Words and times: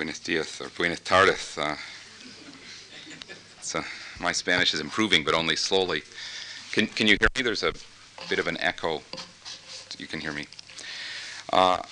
buenos 0.00 0.18
dias 0.20 0.62
or 0.62 0.70
buenas 0.78 1.00
tardes. 1.00 1.58
Uh, 1.58 1.76
so 3.60 3.82
my 4.18 4.32
Spanish 4.32 4.72
is 4.72 4.80
improving, 4.80 5.22
but 5.22 5.34
only 5.34 5.54
slowly. 5.54 6.00
Can, 6.72 6.86
can 6.86 7.06
you 7.06 7.18
hear 7.20 7.28
me? 7.36 7.42
There's 7.42 7.62
a 7.62 7.74
bit 8.30 8.38
of 8.38 8.46
an 8.46 8.56
echo. 8.60 9.02
You 9.98 10.06
can 10.06 10.20
hear 10.20 10.32
me. 10.32 10.46
Uh, 11.52 11.82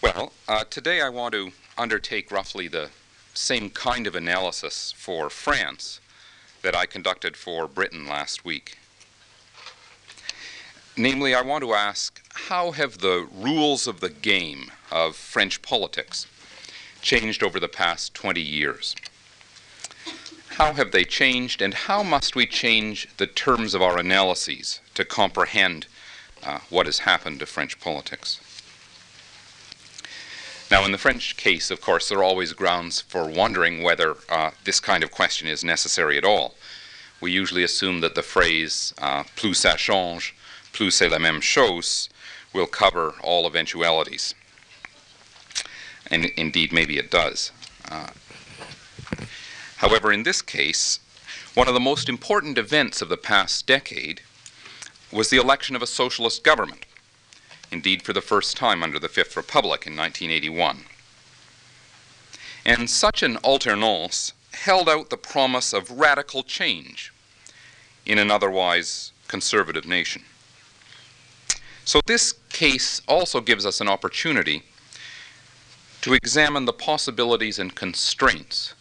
well, 0.00 0.32
uh, 0.46 0.62
today 0.70 1.00
I 1.00 1.08
want 1.08 1.34
to 1.34 1.50
undertake 1.76 2.30
roughly 2.30 2.68
the 2.68 2.90
same 3.34 3.70
kind 3.70 4.06
of 4.06 4.14
analysis 4.14 4.94
for 4.96 5.28
France 5.28 6.00
that 6.62 6.76
I 6.76 6.86
conducted 6.86 7.36
for 7.36 7.66
Britain 7.66 8.06
last 8.06 8.44
week. 8.44 8.78
Namely, 10.96 11.34
I 11.34 11.42
want 11.42 11.64
to 11.64 11.74
ask 11.74 12.22
how 12.32 12.70
have 12.70 12.98
the 12.98 13.26
rules 13.34 13.88
of 13.88 13.98
the 13.98 14.10
game 14.10 14.70
of 14.92 15.16
French 15.16 15.62
politics 15.62 16.28
changed 17.06 17.40
over 17.40 17.60
the 17.60 17.68
past 17.68 18.14
20 18.14 18.40
years? 18.40 18.96
How 20.58 20.72
have 20.72 20.90
they 20.90 21.04
changed, 21.04 21.62
and 21.62 21.72
how 21.72 22.02
must 22.02 22.34
we 22.34 22.46
change 22.46 23.06
the 23.16 23.28
terms 23.28 23.74
of 23.74 23.82
our 23.82 23.96
analyses 23.96 24.80
to 24.94 25.04
comprehend 25.04 25.86
uh, 26.42 26.58
what 26.68 26.86
has 26.86 27.00
happened 27.00 27.38
to 27.38 27.46
French 27.46 27.78
politics? 27.78 28.40
Now, 30.68 30.84
in 30.84 30.90
the 30.90 30.98
French 30.98 31.36
case, 31.36 31.70
of 31.70 31.80
course, 31.80 32.08
there 32.08 32.18
are 32.18 32.24
always 32.24 32.52
grounds 32.52 33.02
for 33.02 33.24
wondering 33.28 33.84
whether 33.84 34.16
uh, 34.28 34.50
this 34.64 34.80
kind 34.80 35.04
of 35.04 35.12
question 35.12 35.46
is 35.46 35.62
necessary 35.62 36.18
at 36.18 36.24
all. 36.24 36.54
We 37.20 37.30
usually 37.30 37.62
assume 37.62 38.00
that 38.00 38.16
the 38.16 38.22
phrase 38.24 38.92
uh, 38.98 39.22
plus 39.36 39.60
ça 39.60 39.76
change 39.76 40.34
plus 40.72 40.96
c'est 40.96 41.08
la 41.08 41.18
même 41.18 41.40
chose 41.40 42.08
will 42.52 42.66
cover 42.66 43.14
all 43.22 43.46
eventualities. 43.46 44.34
And 46.10 46.26
indeed, 46.36 46.72
maybe 46.72 46.98
it 46.98 47.10
does. 47.10 47.50
Uh, 47.88 48.08
however, 49.78 50.12
in 50.12 50.22
this 50.22 50.42
case, 50.42 51.00
one 51.54 51.68
of 51.68 51.74
the 51.74 51.80
most 51.80 52.08
important 52.08 52.58
events 52.58 53.00
of 53.00 53.08
the 53.08 53.16
past 53.16 53.66
decade 53.66 54.20
was 55.10 55.30
the 55.30 55.38
election 55.38 55.74
of 55.74 55.82
a 55.82 55.86
socialist 55.86 56.44
government, 56.44 56.84
indeed, 57.70 58.02
for 58.02 58.12
the 58.12 58.20
first 58.20 58.56
time 58.56 58.82
under 58.82 58.98
the 58.98 59.08
Fifth 59.08 59.36
Republic 59.36 59.86
in 59.86 59.96
1981. 59.96 60.84
And 62.64 62.90
such 62.90 63.22
an 63.22 63.36
alternance 63.38 64.32
held 64.52 64.88
out 64.88 65.10
the 65.10 65.16
promise 65.16 65.72
of 65.72 65.90
radical 65.90 66.42
change 66.42 67.12
in 68.04 68.18
an 68.18 68.30
otherwise 68.30 69.12
conservative 69.28 69.86
nation. 69.86 70.22
So 71.84 72.00
this 72.06 72.34
case 72.48 73.00
also 73.06 73.40
gives 73.40 73.64
us 73.64 73.80
an 73.80 73.88
opportunity 73.88 74.64
to 76.06 76.14
examine 76.14 76.66
the 76.66 76.72
possibilities 76.72 77.58
and 77.58 77.74
constraints 77.74 78.74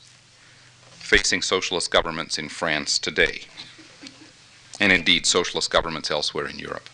facing 0.91 1.41
socialist 1.41 1.89
governments 1.89 2.37
in 2.37 2.47
France 2.47 2.99
today, 2.99 3.41
and 4.79 4.91
indeed 4.91 5.25
socialist 5.25 5.71
governments 5.71 6.11
elsewhere 6.11 6.45
in 6.45 6.59
Europe. 6.59 6.87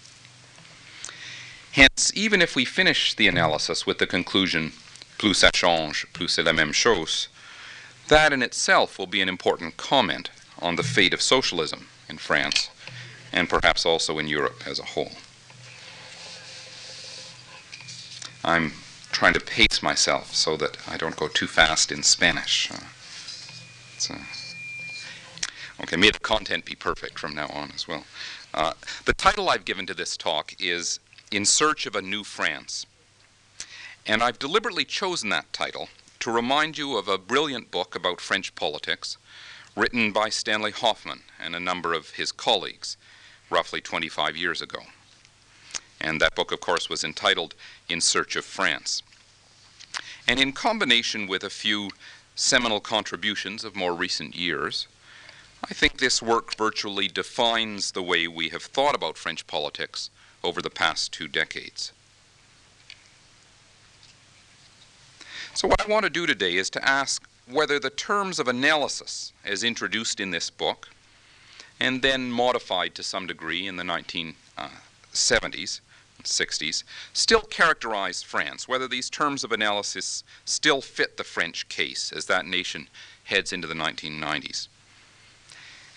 Hence, 1.74 2.14
even 2.16 2.42
if 2.42 2.56
we 2.56 2.64
finish 2.64 3.14
the 3.14 3.28
analysis 3.28 3.86
with 3.86 3.98
the 3.98 4.08
conclusion, 4.08 4.72
plus 5.18 5.42
ça 5.42 5.52
change, 5.54 6.08
plus 6.14 6.32
c'est 6.32 6.46
la 6.46 6.54
même 6.54 6.72
chose, 6.72 7.28
that 8.08 8.32
in 8.32 8.42
itself 8.42 8.98
will 8.98 9.08
be 9.08 9.20
an 9.20 9.28
important 9.28 9.76
comment 9.76 10.30
on 10.60 10.78
the 10.78 10.84
fate 10.84 11.14
of 11.14 11.22
socialism 11.22 11.90
in 12.08 12.18
France, 12.18 12.70
and 13.34 13.50
perhaps 13.50 13.86
also 13.86 14.18
in 14.18 14.30
Europe 14.30 14.64
as 14.66 14.80
a 14.80 14.94
whole. 14.94 15.12
I'm 18.46 18.72
trying 19.12 19.34
to 19.34 19.40
pace 19.40 19.84
myself 19.84 20.34
so 20.34 20.58
that 20.58 20.78
I 20.88 20.98
don't 20.98 21.16
go 21.16 21.28
too 21.28 21.48
fast 21.48 21.92
in 21.92 22.04
Spanish. 22.04 22.72
Uh, 22.72 24.14
uh, 24.14 24.18
okay, 25.84 25.96
may 25.96 26.10
the 26.10 26.20
content 26.20 26.66
be 26.66 26.76
perfect 26.76 27.20
from 27.20 27.36
now 27.36 27.48
on 27.48 27.72
as 27.76 27.88
well. 27.88 28.06
Uh, 28.54 28.74
the 29.06 29.14
title 29.14 29.50
I've 29.50 29.66
given 29.66 29.86
to 29.86 29.94
this 29.94 30.18
talk 30.18 30.54
is 30.60 31.00
In 31.32 31.46
Search 31.46 31.86
of 31.86 31.96
a 31.96 32.02
New 32.02 32.24
France. 32.24 32.86
And 34.06 34.24
I've 34.24 34.40
deliberately 34.40 34.86
chosen 34.86 35.30
that 35.30 35.54
title 35.54 35.90
to 36.20 36.32
remind 36.32 36.78
you 36.78 36.98
of 36.98 37.08
a 37.08 37.18
brilliant 37.18 37.72
book 37.72 37.96
about 37.96 38.20
French 38.20 38.54
politics 38.56 39.18
written 39.76 40.12
by 40.12 40.30
Stanley 40.30 40.72
Hoffmann 40.72 41.22
and 41.40 41.56
a 41.56 41.60
number 41.60 41.94
of 41.94 42.12
his 42.12 42.32
colleagues 42.32 42.98
roughly 43.50 43.82
25 43.82 44.36
years 44.36 44.62
ago. 44.62 44.80
And 46.00 46.20
that 46.20 46.36
book, 46.36 46.52
of 46.52 46.60
course, 46.60 46.90
was 46.90 47.04
entitled 47.04 47.54
In 47.88 48.02
Search 48.02 48.36
of 48.36 48.44
France. 48.44 49.04
And 50.28 50.40
in 50.40 50.54
combination 50.54 51.28
with 51.28 51.44
a 51.44 51.50
few 51.50 51.92
seminal 52.36 52.80
contributions 52.80 53.64
of 53.64 53.76
more 53.76 53.94
recent 53.94 54.36
years, 54.36 54.88
I 55.64 55.74
think 55.74 56.00
this 56.00 56.22
work 56.22 56.56
virtually 56.56 57.08
defines 57.08 57.92
the 57.92 58.02
way 58.02 58.28
we 58.28 58.50
have 58.50 58.64
thought 58.64 58.96
about 58.96 59.18
French 59.18 59.46
politics 59.46 60.10
over 60.44 60.62
the 60.62 60.70
past 60.70 61.12
two 61.12 61.28
decades. 61.28 61.92
So, 65.54 65.68
what 65.68 65.82
I 65.82 65.88
want 65.88 66.04
to 66.04 66.10
do 66.10 66.26
today 66.26 66.56
is 66.56 66.70
to 66.72 66.88
ask 66.88 67.28
whether 67.48 67.78
the 67.80 67.90
terms 67.90 68.40
of 68.40 68.48
analysis, 68.48 69.34
as 69.44 69.64
introduced 69.64 70.20
in 70.20 70.32
this 70.32 70.50
book, 70.50 70.90
and 71.80 72.02
then 72.02 72.32
modified 72.32 72.96
to 72.96 73.04
some 73.04 73.28
degree 73.28 73.68
in 73.68 73.76
the 73.76 73.84
1970s, 73.84 75.82
60s 76.26 76.84
still 77.14 77.42
characterized 77.42 78.26
France, 78.26 78.68
whether 78.68 78.88
these 78.88 79.10
terms 79.10 79.44
of 79.44 79.52
analysis 79.52 80.24
still 80.46 80.82
fit 80.82 81.18
the 81.18 81.24
French 81.24 81.68
case 81.70 82.12
as 82.12 82.26
that 82.26 82.46
nation 82.46 82.88
heads 83.26 83.54
into 83.54 83.68
the 83.68 83.74
1990s. 83.74 84.68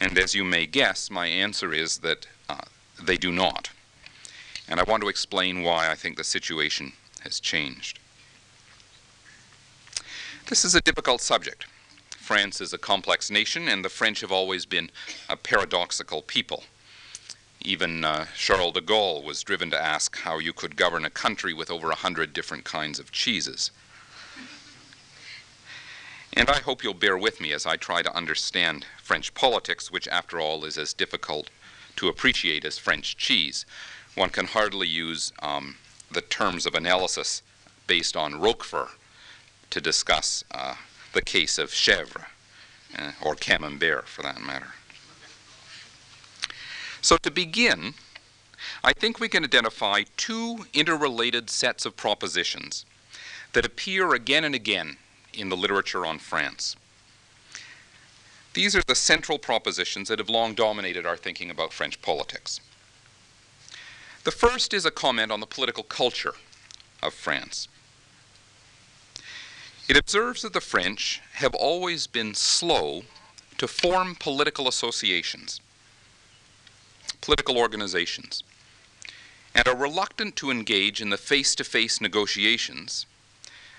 And 0.01 0.19
as 0.19 0.35
you 0.35 0.45
may 0.45 0.67
guess, 0.67 1.11
my 1.11 1.27
answer 1.27 1.73
is 1.73 1.99
that 1.99 2.27
uh, 2.49 2.62
they 3.03 3.17
do 3.17 3.33
not. 3.33 3.71
And 4.69 4.81
I 4.81 4.85
want 4.85 5.03
to 5.03 5.09
explain 5.09 5.62
why 5.62 5.91
I 5.91 5.95
think 5.95 6.17
the 6.17 6.25
situation 6.25 6.93
has 7.21 7.41
changed. 7.41 7.99
This 10.47 10.65
is 10.65 10.75
a 10.75 10.81
difficult 10.81 11.21
subject. 11.21 11.67
France 12.11 12.61
is 12.61 12.73
a 12.73 12.79
complex 12.79 13.31
nation, 13.31 13.69
and 13.69 13.85
the 13.85 13.89
French 13.89 14.21
have 14.21 14.33
always 14.33 14.67
been 14.67 14.91
a 15.29 15.37
paradoxical 15.37 16.23
people. 16.23 16.65
Even 17.66 18.04
uh, 18.04 18.26
Charles 18.36 18.75
de 18.75 18.82
Gaulle 18.82 19.25
was 19.25 19.42
driven 19.42 19.70
to 19.70 19.82
ask 19.82 20.19
how 20.19 20.38
you 20.38 20.52
could 20.52 20.76
govern 20.76 21.06
a 21.06 21.10
country 21.10 21.54
with 21.54 21.70
over 21.70 21.91
a 21.91 21.94
hundred 21.97 22.34
different 22.34 22.64
kinds 22.64 22.98
of 22.98 23.10
cheeses. 23.10 23.70
And 26.34 26.50
I 26.50 26.58
hope 26.60 26.84
you'll 26.84 26.92
bear 26.92 27.16
with 27.16 27.41
me 27.41 27.52
as 27.52 27.64
I 27.64 27.76
try 27.76 28.02
to 28.02 28.14
understand 28.14 28.84
French 29.02 29.32
politics, 29.32 29.91
which, 29.91 30.06
after 30.08 30.38
all, 30.38 30.64
is 30.66 30.76
as 30.76 30.92
difficult 30.92 31.48
to 31.97 32.08
appreciate 32.08 32.66
as 32.66 32.76
French 32.76 33.16
cheese. 33.16 33.64
One 34.14 34.28
can 34.28 34.46
hardly 34.46 34.86
use 34.86 35.32
um, 35.41 35.76
the 36.10 36.20
terms 36.20 36.66
of 36.66 36.75
analysis 36.75 37.41
based 37.86 38.16
on 38.16 38.41
Roquefort 38.41 38.91
to 39.70 39.81
discuss 39.81 40.44
uh, 40.50 40.75
the 41.14 41.22
case 41.22 41.56
of 41.58 41.70
Chèvre, 41.70 42.26
uh, 42.98 43.12
or 43.22 43.34
Camembert 43.34 44.06
for 44.06 44.22
that 44.22 44.41
matter. 44.42 44.75
So 47.04 47.19
to 47.19 47.31
begin, 47.31 47.92
I 48.82 48.94
think 48.94 49.20
we 49.20 49.28
can 49.28 49.44
identify 49.44 50.04
two 50.16 50.65
interrelated 50.72 51.50
sets 51.50 51.84
of 51.84 51.98
propositions 51.98 52.87
that 53.53 53.66
appear 53.66 54.15
again 54.15 54.42
and 54.42 54.54
again 54.54 54.97
in 55.34 55.50
the 55.50 55.56
literature 55.56 56.06
on 56.06 56.19
France. 56.19 56.76
These 58.54 58.75
are 58.75 58.81
the 58.87 58.94
central 58.94 59.38
propositions 59.38 60.09
that 60.09 60.19
have 60.19 60.31
long 60.31 60.54
dominated 60.54 61.04
our 61.04 61.19
thinking 61.19 61.50
about 61.50 61.75
French 61.75 62.00
politics. 62.00 62.59
The 64.25 64.31
first 64.31 64.72
is 64.72 64.87
a 64.87 64.91
comment 64.91 65.31
on 65.31 65.41
the 65.41 65.47
political 65.47 65.82
culture 65.82 66.37
of 67.03 67.12
France. 67.12 67.69
It 69.91 69.98
observes 69.98 70.41
that 70.41 70.54
the 70.54 70.62
French 70.62 71.20
have 71.34 71.55
always 71.55 72.06
been 72.06 72.34
slow 72.34 73.02
to 73.58 73.69
form 73.69 74.17
political 74.19 74.67
associations 74.67 75.61
political 77.25 77.56
organizations 77.56 78.43
and 79.55 79.67
are 79.67 79.75
reluctant 79.75 80.37
to 80.37 80.50
engage 80.50 81.00
in 81.00 81.09
the 81.09 81.17
face 81.17 81.55
to 81.55 81.65
face 81.65 81.99
negotiations 81.99 83.06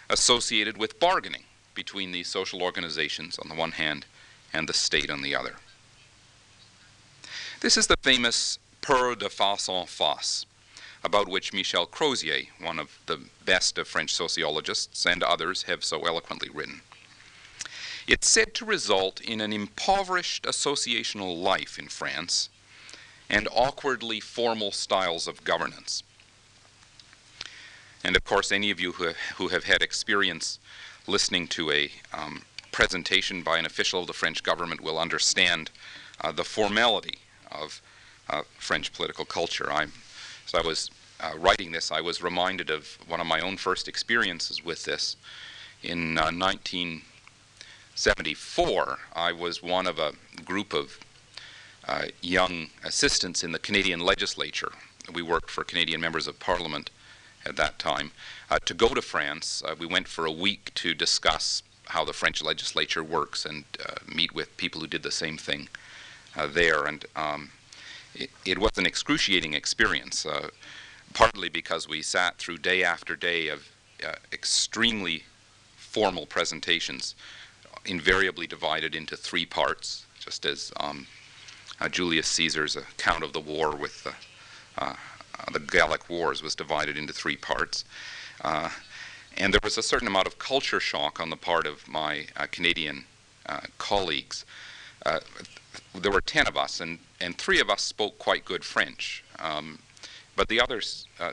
associated 0.10 0.78
with 0.78 1.00
bargaining 1.00 1.44
between 1.76 2.12
these 2.12 2.28
social 2.28 2.64
organizations 2.64 3.38
on 3.38 3.48
the 3.48 3.54
one 3.54 3.74
hand 3.74 4.04
and 4.52 4.68
the 4.68 4.74
state 4.74 5.12
on 5.12 5.22
the 5.22 5.36
other. 5.36 5.58
This 7.62 7.78
is 7.78 7.86
the 7.86 7.98
famous 8.02 8.58
peur 8.82 9.14
de 9.14 9.30
face 9.30 9.70
en 9.70 9.86
face, 9.86 10.48
about 11.04 11.28
which 11.28 11.54
Michel 11.54 11.86
Crozier, 11.86 12.46
one 12.60 12.80
of 12.80 12.98
the 13.06 13.20
best 13.46 13.78
of 13.78 13.88
French 13.88 14.12
sociologists, 14.12 15.06
and 15.06 15.22
others 15.22 15.64
have 15.64 15.84
so 15.84 16.00
eloquently 16.08 16.50
written. 16.50 16.82
It's 18.08 18.28
said 18.28 18.56
to 18.56 18.66
result 18.66 19.22
in 19.22 19.40
an 19.40 19.54
impoverished 19.54 20.46
associational 20.46 21.40
life 21.40 21.78
in 21.78 21.90
France 21.90 22.50
and 23.30 23.48
awkwardly 23.54 24.20
formal 24.20 24.72
styles 24.72 25.28
of 25.28 25.44
governance. 25.44 26.04
And 28.04 28.16
of 28.16 28.24
course, 28.24 28.52
any 28.52 28.70
of 28.70 28.80
you 28.80 28.92
who, 28.94 29.14
who 29.38 29.48
have 29.48 29.64
had 29.64 29.82
experience 29.82 30.60
listening 31.08 31.48
to 31.48 31.72
a 31.72 31.90
um, 32.14 32.44
presentation 32.72 33.42
by 33.42 33.58
an 33.58 33.66
official 33.66 34.02
of 34.02 34.08
the 34.08 34.14
French 34.14 34.44
government 34.44 34.82
will 34.82 35.00
understand 35.00 35.72
uh, 36.22 36.32
the 36.32 36.44
formality 36.44 37.18
of 37.52 37.82
uh, 38.30 38.44
French 38.58 38.94
political 38.94 39.26
culture. 39.26 39.72
I, 39.72 39.88
as 40.46 40.54
I 40.54 40.62
was 40.62 40.92
uh, 41.20 41.34
writing 41.38 41.72
this, 41.72 41.92
I 41.92 42.02
was 42.02 42.22
reminded 42.22 42.70
of 42.70 43.00
one 43.08 43.20
of 43.20 43.26
my 43.28 43.40
own 43.40 43.58
first 43.58 43.88
experiences 43.88 44.64
with 44.64 44.86
this. 44.86 45.16
In 45.84 46.14
1974, 46.16 48.92
uh, 48.92 48.96
I 49.16 49.32
was 49.32 49.64
one 49.64 49.88
of 49.88 49.98
a 50.00 50.14
group 50.44 50.74
of 50.74 51.00
uh, 51.88 52.06
young 52.22 52.68
assistants 52.84 53.44
in 53.44 53.52
the 53.52 53.60
Canadian 53.60 54.00
legislature. 54.00 54.72
We 55.14 55.22
worked 55.22 55.50
for 55.50 55.64
Canadian 55.64 56.02
members 56.02 56.28
of 56.28 56.40
parliament 56.40 56.90
at 57.46 57.56
that 57.58 57.78
time. 57.78 58.12
Uh, 58.50 58.60
to 58.66 58.74
go 58.74 58.90
to 58.90 59.02
France, 59.02 59.62
uh, 59.66 59.76
we 59.78 59.86
went 59.86 60.08
for 60.08 60.26
a 60.26 60.32
week 60.32 60.72
to 60.76 60.94
discuss 60.94 61.62
how 61.88 62.04
the 62.04 62.14
French 62.14 62.42
legislature 62.42 63.04
works 63.04 63.46
and 63.46 63.64
uh, 63.88 63.94
meet 64.08 64.34
with 64.34 64.58
people 64.58 64.82
who 64.82 64.88
did 64.88 65.04
the 65.04 65.12
same 65.12 65.38
thing 65.38 65.70
uh, 66.36 66.48
there. 66.48 66.86
And 66.86 67.06
um, 67.16 67.52
it, 68.16 68.32
it, 68.46 68.58
was 68.58 68.72
an 68.78 68.88
excruciating 68.88 69.54
experience, 69.54 70.26
uh, 70.26 70.50
partly 71.14 71.50
because 71.50 71.88
we 71.88 72.02
sat 72.02 72.38
through 72.38 72.58
day 72.58 72.84
after 72.84 73.16
day 73.16 73.50
of 73.50 73.70
extremely 74.34 75.24
formal 75.76 76.26
presentations, 76.26 77.16
invariably 77.86 78.48
divided 78.48 78.96
into 78.96 79.16
three 79.16 79.46
parts, 79.46 80.06
just 80.20 80.46
as 80.46 80.72
um, 80.80 81.08
Julius 81.90 82.28
Caesar's 82.28 82.76
account 82.76 83.24
of 83.24 83.34
the 83.34 83.40
war 83.40 83.76
with 83.76 84.04
the, 84.04 84.14
uh, 84.78 84.96
uh, 85.40 85.60
Gallic 85.60 86.10
Wars 86.10 86.42
was 86.42 86.56
divided 86.56 86.98
into 86.98 87.14
three 87.14 87.36
parts. 87.36 87.84
Uh, 88.42 88.70
and 89.38 89.54
there 89.54 89.60
was 89.64 89.78
a 89.78 89.84
certain 89.84 90.08
amount 90.08 90.28
of 90.28 90.40
culture 90.40 90.80
shock 90.80 91.20
on 91.20 91.30
the 91.30 91.36
part 91.36 91.68
of 91.68 91.88
my 91.88 92.28
uh, 92.38 92.48
Canadian 92.50 93.06
uh, 93.46 93.62
colleagues. 93.78 94.46
there 95.94 96.12
were 96.12 96.22
10 96.22 96.48
of 96.48 96.58
us, 96.58 96.80
and, 96.80 97.00
and 97.20 97.38
three 97.38 97.60
of 97.60 97.70
us 97.70 97.82
spoke 97.82 98.18
quite 98.18 98.46
good 98.46 98.64
French. 98.64 99.24
Um, 99.40 99.80
but 100.36 100.48
the 100.48 100.60
other 100.60 100.82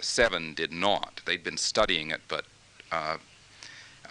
seven 0.01 0.55
did 0.55 0.73
not. 0.73 1.21
They'd 1.25 1.43
been 1.43 1.57
studying 1.57 2.11
it, 2.11 2.21
but 2.29 2.45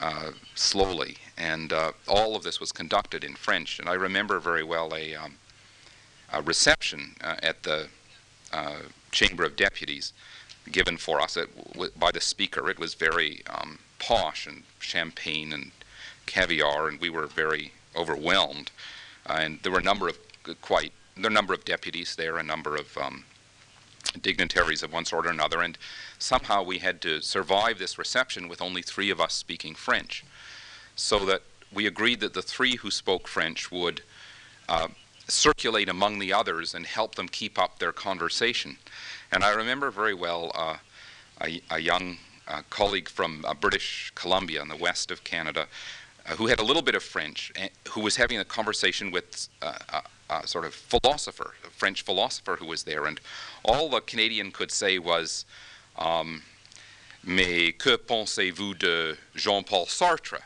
uh, 0.02 0.32
slowly, 0.56 1.18
and 1.38 1.72
uh, 1.72 1.92
all 2.08 2.36
of 2.36 2.44
this 2.44 2.60
was 2.60 2.72
conducted 2.72 3.24
in 3.24 3.36
French. 3.36 3.78
And 3.78 3.88
I 3.88 3.94
remember 3.94 4.40
very 4.40 4.64
well 4.64 4.96
a, 4.96 5.16
um, 5.16 5.36
a 5.41 5.41
reception 6.40 7.16
uh, 7.24 7.36
at 7.44 7.64
the 7.64 7.88
uh, 8.54 8.78
Chamber 9.12 9.44
of 9.44 9.56
Deputies 9.56 10.14
given 10.72 10.98
for 10.98 11.20
us 11.20 11.38
by 11.98 12.12
the 12.12 12.22
speaker. 12.22 12.70
It 12.70 12.80
was 12.80 12.94
very 12.94 13.42
um, 13.48 13.80
posh 14.00 14.48
and 14.48 14.64
champagne 14.80 15.52
and 15.52 15.72
caviar, 16.26 16.88
and 16.88 17.00
we 17.00 17.10
were 17.10 17.28
very 17.28 17.74
overwhelmed. 17.96 18.72
Uh, 19.28 19.38
and 19.40 19.60
there 19.64 19.72
were 19.72 19.80
a 19.80 19.84
number 19.84 20.08
of 20.08 20.18
quite 20.62 20.94
there 21.16 21.26
are 21.26 21.30
a 21.30 21.34
number 21.34 21.54
of 21.54 21.66
deputies 21.66 22.16
there, 22.16 22.38
a 22.38 22.44
number 22.44 22.76
of 22.76 22.98
um, 22.98 23.26
dignitaries 24.22 24.82
of 24.82 24.94
one 24.94 25.06
sort 25.06 25.26
or 25.26 25.30
another, 25.30 25.62
and 25.62 25.78
somehow 26.20 26.64
we 26.64 26.80
had 26.80 27.02
to 27.02 27.22
survive 27.22 27.80
this 27.80 27.98
reception 27.98 28.48
with 28.48 28.62
only 28.62 28.82
three 28.82 29.10
of 29.10 29.20
us 29.20 29.34
speaking 29.34 29.76
French. 29.76 30.24
So 30.96 31.20
that 31.26 31.42
we 31.72 31.86
agreed 31.86 32.20
that 32.22 32.34
the 32.34 32.42
three 32.42 32.78
who 32.78 32.92
spoke 32.92 33.28
French 33.28 33.72
would 33.72 34.02
uh, 34.70 34.88
circulate 35.32 35.90
among 35.90 36.20
the 36.20 36.34
others 36.34 36.74
and 36.74 36.86
help 36.86 37.16
them 37.16 37.28
keep 37.28 37.58
up 37.58 37.80
their 37.80 37.92
conversation. 37.92 38.78
And 39.32 39.44
I 39.44 39.52
remember 39.52 39.92
very 39.92 40.14
well 40.14 40.52
uh, 40.54 40.78
a, 41.42 41.62
a, 41.72 41.80
young 41.80 42.18
uh, 42.48 42.62
colleague 42.70 43.10
from 43.10 43.46
uh, 43.48 43.54
British 43.54 44.12
Columbia 44.16 44.62
in 44.62 44.68
the 44.68 44.76
west 44.76 45.10
of 45.10 45.24
Canada 45.24 45.68
uh, 46.26 46.36
who 46.36 46.48
had 46.48 46.60
a 46.60 46.64
little 46.64 46.82
bit 46.82 46.96
of 46.96 47.04
French, 47.04 47.52
and, 47.56 47.70
who 47.90 48.02
was 48.02 48.16
having 48.16 48.40
a 48.40 48.46
conversation 48.46 49.12
with 49.12 49.48
uh, 49.62 49.74
a, 50.30 50.36
a, 50.36 50.48
sort 50.48 50.66
of 50.66 50.74
philosopher, 50.74 51.56
a 51.66 51.70
French 51.70 52.04
philosopher 52.04 52.58
who 52.58 52.66
was 52.66 52.84
there. 52.84 53.06
And 53.06 53.20
all 53.64 53.90
the 53.90 54.02
Canadian 54.02 54.52
could 54.52 54.72
say 54.72 55.00
was, 55.00 55.46
um, 55.98 56.44
Mais 57.24 57.72
que 57.78 57.98
pensez-vous 57.98 58.78
de 58.78 59.18
Jean 59.36 59.64
Paul 59.64 59.86
Sartre? 59.86 60.42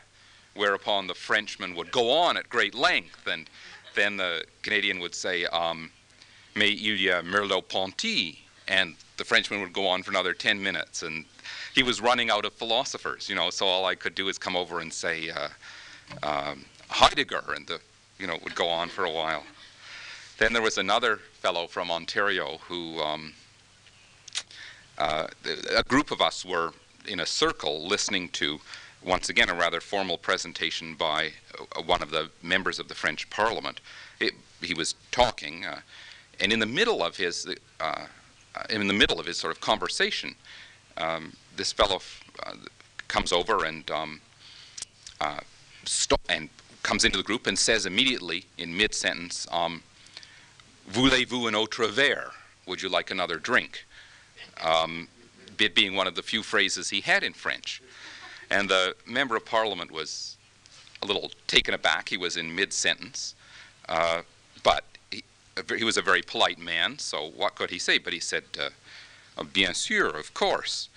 Whereupon 0.54 1.06
the 1.06 1.14
Frenchman 1.14 1.74
would 1.74 1.92
go 1.92 2.10
on 2.10 2.36
at 2.36 2.48
great 2.48 2.74
length 2.74 3.26
and 3.26 3.48
then 3.96 4.16
the 4.16 4.44
Canadian 4.62 5.00
would 5.00 5.14
say, 5.14 5.46
um, 5.46 5.90
Mais 6.54 6.70
il 6.70 6.96
y 6.96 7.08
a 7.08 7.22
Merleau-Ponty, 7.22 8.38
and 8.68 8.94
the 9.16 9.24
Frenchman 9.24 9.60
would 9.60 9.72
go 9.72 9.86
on 9.86 10.02
for 10.02 10.10
another 10.10 10.32
10 10.32 10.62
minutes, 10.62 11.02
and 11.02 11.24
he 11.74 11.82
was 11.82 12.00
running 12.00 12.30
out 12.30 12.44
of 12.44 12.52
philosophers, 12.52 13.28
you 13.28 13.34
know, 13.34 13.50
so 13.50 13.66
all 13.66 13.84
I 13.84 13.94
could 13.94 14.14
do 14.14 14.28
is 14.28 14.38
come 14.38 14.56
over 14.56 14.80
and 14.80 14.92
say 14.92 15.30
uh, 15.30 15.48
um, 16.22 16.64
Heidegger, 16.88 17.52
and 17.54 17.66
the, 17.66 17.80
you 18.18 18.26
know, 18.26 18.38
would 18.44 18.54
go 18.54 18.68
on 18.68 18.88
for 18.88 19.04
a 19.04 19.10
while. 19.10 19.42
Then 20.38 20.52
there 20.52 20.62
was 20.62 20.78
another 20.78 21.16
fellow 21.40 21.66
from 21.66 21.90
Ontario 21.90 22.58
who, 22.68 23.00
um, 23.00 23.34
uh, 24.98 25.26
a 25.76 25.82
group 25.82 26.10
of 26.10 26.20
us 26.20 26.44
were 26.44 26.72
in 27.06 27.20
a 27.20 27.26
circle 27.26 27.86
listening 27.86 28.28
to 28.30 28.60
once 29.06 29.28
again, 29.28 29.48
a 29.48 29.54
rather 29.54 29.80
formal 29.80 30.18
presentation 30.18 30.94
by 30.94 31.30
uh, 31.58 31.82
one 31.82 32.02
of 32.02 32.10
the 32.10 32.28
members 32.42 32.78
of 32.80 32.88
the 32.88 32.94
French 32.94 33.30
Parliament. 33.30 33.80
It, 34.18 34.34
he 34.60 34.74
was 34.74 34.96
talking, 35.12 35.64
uh, 35.64 35.80
and 36.40 36.52
in 36.52 36.58
the 36.58 36.66
middle 36.66 37.02
of 37.02 37.16
his, 37.16 37.46
uh, 37.80 37.82
uh 37.82 38.62
in 38.68 38.88
the 38.88 38.94
middle 38.94 39.20
of 39.20 39.26
his 39.26 39.36
sort 39.36 39.54
of 39.54 39.60
conversation, 39.60 40.34
um, 40.96 41.34
this 41.56 41.72
fellow 41.72 42.00
uh, 42.44 42.54
comes 43.06 43.32
over 43.32 43.64
and 43.64 43.88
um, 43.90 44.20
uh, 45.20 45.40
and 46.28 46.48
comes 46.82 47.04
into 47.04 47.16
the 47.16 47.22
group 47.22 47.46
and 47.46 47.58
says 47.58 47.86
immediately 47.86 48.44
in 48.58 48.76
mid-sentence, 48.76 49.46
um, 49.52 49.82
"Voulez-vous 50.88 51.46
un 51.46 51.54
autre 51.54 51.86
verre? 51.86 52.32
Would 52.66 52.82
you 52.82 52.88
like 52.88 53.10
another 53.12 53.38
drink?" 53.38 53.86
Um, 54.62 55.08
it 55.58 55.74
being 55.74 55.94
one 55.94 56.06
of 56.06 56.14
the 56.14 56.22
few 56.22 56.42
phrases 56.42 56.90
he 56.90 57.00
had 57.00 57.22
in 57.22 57.32
French. 57.32 57.80
And 58.50 58.68
the 58.68 58.94
member 59.06 59.36
of 59.36 59.44
parliament 59.44 59.90
was 59.90 60.36
a 61.02 61.06
little 61.06 61.30
taken 61.46 61.74
aback. 61.74 62.08
He 62.08 62.16
was 62.16 62.36
in 62.36 62.54
mid 62.54 62.72
sentence. 62.72 63.34
Uh, 63.88 64.22
but 64.62 64.84
he, 65.10 65.22
he, 65.76 65.84
was 65.84 65.96
a 65.96 66.02
very 66.02 66.22
polite 66.22 66.58
man, 66.58 66.98
so 66.98 67.30
what 67.36 67.54
could 67.54 67.70
he 67.70 67.78
say? 67.78 67.98
But 67.98 68.12
he 68.12 68.20
said, 68.20 68.44
uh, 68.58 68.70
uh, 69.38 69.44
Bien 69.44 69.72
sûr, 69.72 70.14
of 70.18 70.34
course. 70.34 70.88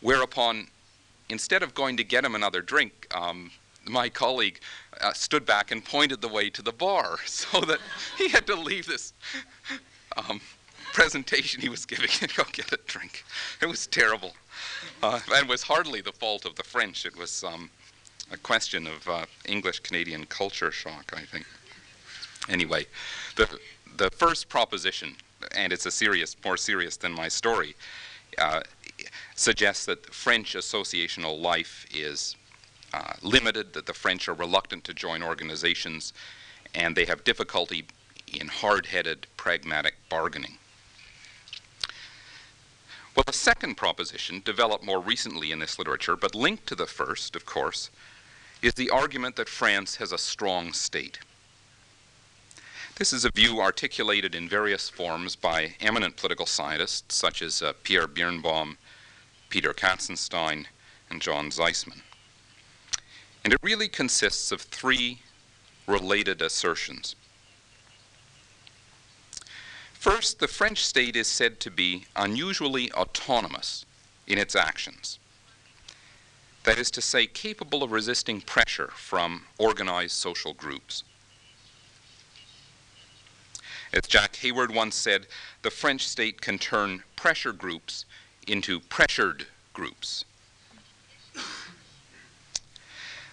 Whereupon, 0.00 0.68
instead 1.28 1.62
of 1.62 1.74
going 1.74 1.96
to 1.96 2.04
get 2.04 2.24
him 2.24 2.34
another 2.34 2.62
drink, 2.62 3.06
um, 3.14 3.50
my 3.84 4.08
colleague 4.08 4.60
uh, 5.00 5.12
stood 5.12 5.44
back 5.44 5.70
and 5.70 5.84
pointed 5.84 6.20
the 6.20 6.28
way 6.28 6.50
to 6.50 6.62
the 6.62 6.72
bar 6.72 7.18
so 7.26 7.60
that 7.62 7.80
he 8.16 8.28
had 8.28 8.46
to 8.46 8.54
leave 8.54 8.86
this 8.86 9.12
um, 10.16 10.40
presentation 10.92 11.60
he 11.60 11.68
was 11.68 11.84
giving 11.84 12.10
and 12.20 12.34
go 12.34 12.44
get 12.52 12.72
a 12.72 12.78
drink. 12.86 13.24
It 13.60 13.66
was 13.66 13.86
terrible. 13.86 14.34
Uh, 15.02 15.20
and 15.32 15.48
was 15.48 15.62
hardly 15.62 16.00
the 16.00 16.10
fault 16.10 16.44
of 16.44 16.56
the 16.56 16.64
French. 16.64 17.06
It 17.06 17.16
was 17.16 17.44
um, 17.44 17.70
a 18.32 18.36
question 18.36 18.86
of 18.88 19.08
uh, 19.08 19.26
English 19.46 19.78
Canadian 19.80 20.24
culture 20.26 20.72
shock, 20.72 21.12
I 21.16 21.20
think. 21.20 21.46
Anyway, 22.48 22.86
the, 23.36 23.48
the 23.96 24.10
first 24.10 24.48
proposition, 24.48 25.14
and 25.54 25.72
it's 25.72 25.86
a 25.86 25.90
serious, 25.90 26.34
more 26.44 26.56
serious 26.56 26.96
than 26.96 27.12
my 27.12 27.28
story, 27.28 27.76
uh, 28.38 28.62
suggests 29.36 29.86
that 29.86 30.12
French 30.12 30.54
associational 30.54 31.40
life 31.40 31.86
is 31.94 32.36
uh, 32.92 33.12
limited, 33.22 33.72
that 33.74 33.86
the 33.86 33.94
French 33.94 34.28
are 34.28 34.34
reluctant 34.34 34.84
to 34.84 34.94
join 34.94 35.22
organizations, 35.22 36.12
and 36.74 36.96
they 36.96 37.04
have 37.04 37.22
difficulty 37.24 37.86
in 38.32 38.48
hard 38.48 38.86
headed, 38.86 39.26
pragmatic 39.36 39.94
bargaining. 40.08 40.58
Well, 43.18 43.24
the 43.26 43.32
second 43.32 43.74
proposition, 43.74 44.42
developed 44.44 44.84
more 44.84 45.00
recently 45.00 45.50
in 45.50 45.58
this 45.58 45.76
literature, 45.76 46.14
but 46.14 46.36
linked 46.36 46.68
to 46.68 46.76
the 46.76 46.86
first, 46.86 47.34
of 47.34 47.44
course, 47.44 47.90
is 48.62 48.74
the 48.74 48.90
argument 48.90 49.34
that 49.34 49.48
France 49.48 49.96
has 49.96 50.12
a 50.12 50.18
strong 50.18 50.72
state. 50.72 51.18
This 52.94 53.12
is 53.12 53.24
a 53.24 53.32
view 53.34 53.60
articulated 53.60 54.36
in 54.36 54.48
various 54.48 54.88
forms 54.88 55.34
by 55.34 55.74
eminent 55.80 56.16
political 56.16 56.46
scientists 56.46 57.12
such 57.12 57.42
as 57.42 57.60
uh, 57.60 57.72
Pierre 57.82 58.06
Birnbaum, 58.06 58.78
Peter 59.48 59.74
Katzenstein, 59.74 60.66
and 61.10 61.20
John 61.20 61.50
Zysman. 61.50 62.02
And 63.42 63.52
it 63.52 63.58
really 63.64 63.88
consists 63.88 64.52
of 64.52 64.60
three 64.60 65.22
related 65.88 66.40
assertions. 66.40 67.16
First, 69.98 70.38
the 70.38 70.46
French 70.46 70.86
state 70.86 71.16
is 71.16 71.26
said 71.26 71.58
to 71.58 71.72
be 71.72 72.04
unusually 72.14 72.92
autonomous 72.92 73.84
in 74.28 74.38
its 74.38 74.54
actions. 74.54 75.18
That 76.62 76.78
is 76.78 76.92
to 76.92 77.02
say, 77.02 77.26
capable 77.26 77.82
of 77.82 77.90
resisting 77.90 78.40
pressure 78.40 78.92
from 78.94 79.46
organized 79.58 80.12
social 80.12 80.54
groups. 80.54 81.02
As 83.92 84.02
Jack 84.06 84.36
Hayward 84.36 84.72
once 84.72 84.94
said, 84.94 85.26
the 85.62 85.70
French 85.70 86.06
state 86.06 86.40
can 86.40 86.58
turn 86.58 87.02
pressure 87.16 87.52
groups 87.52 88.04
into 88.46 88.78
pressured 88.78 89.48
groups. 89.72 90.24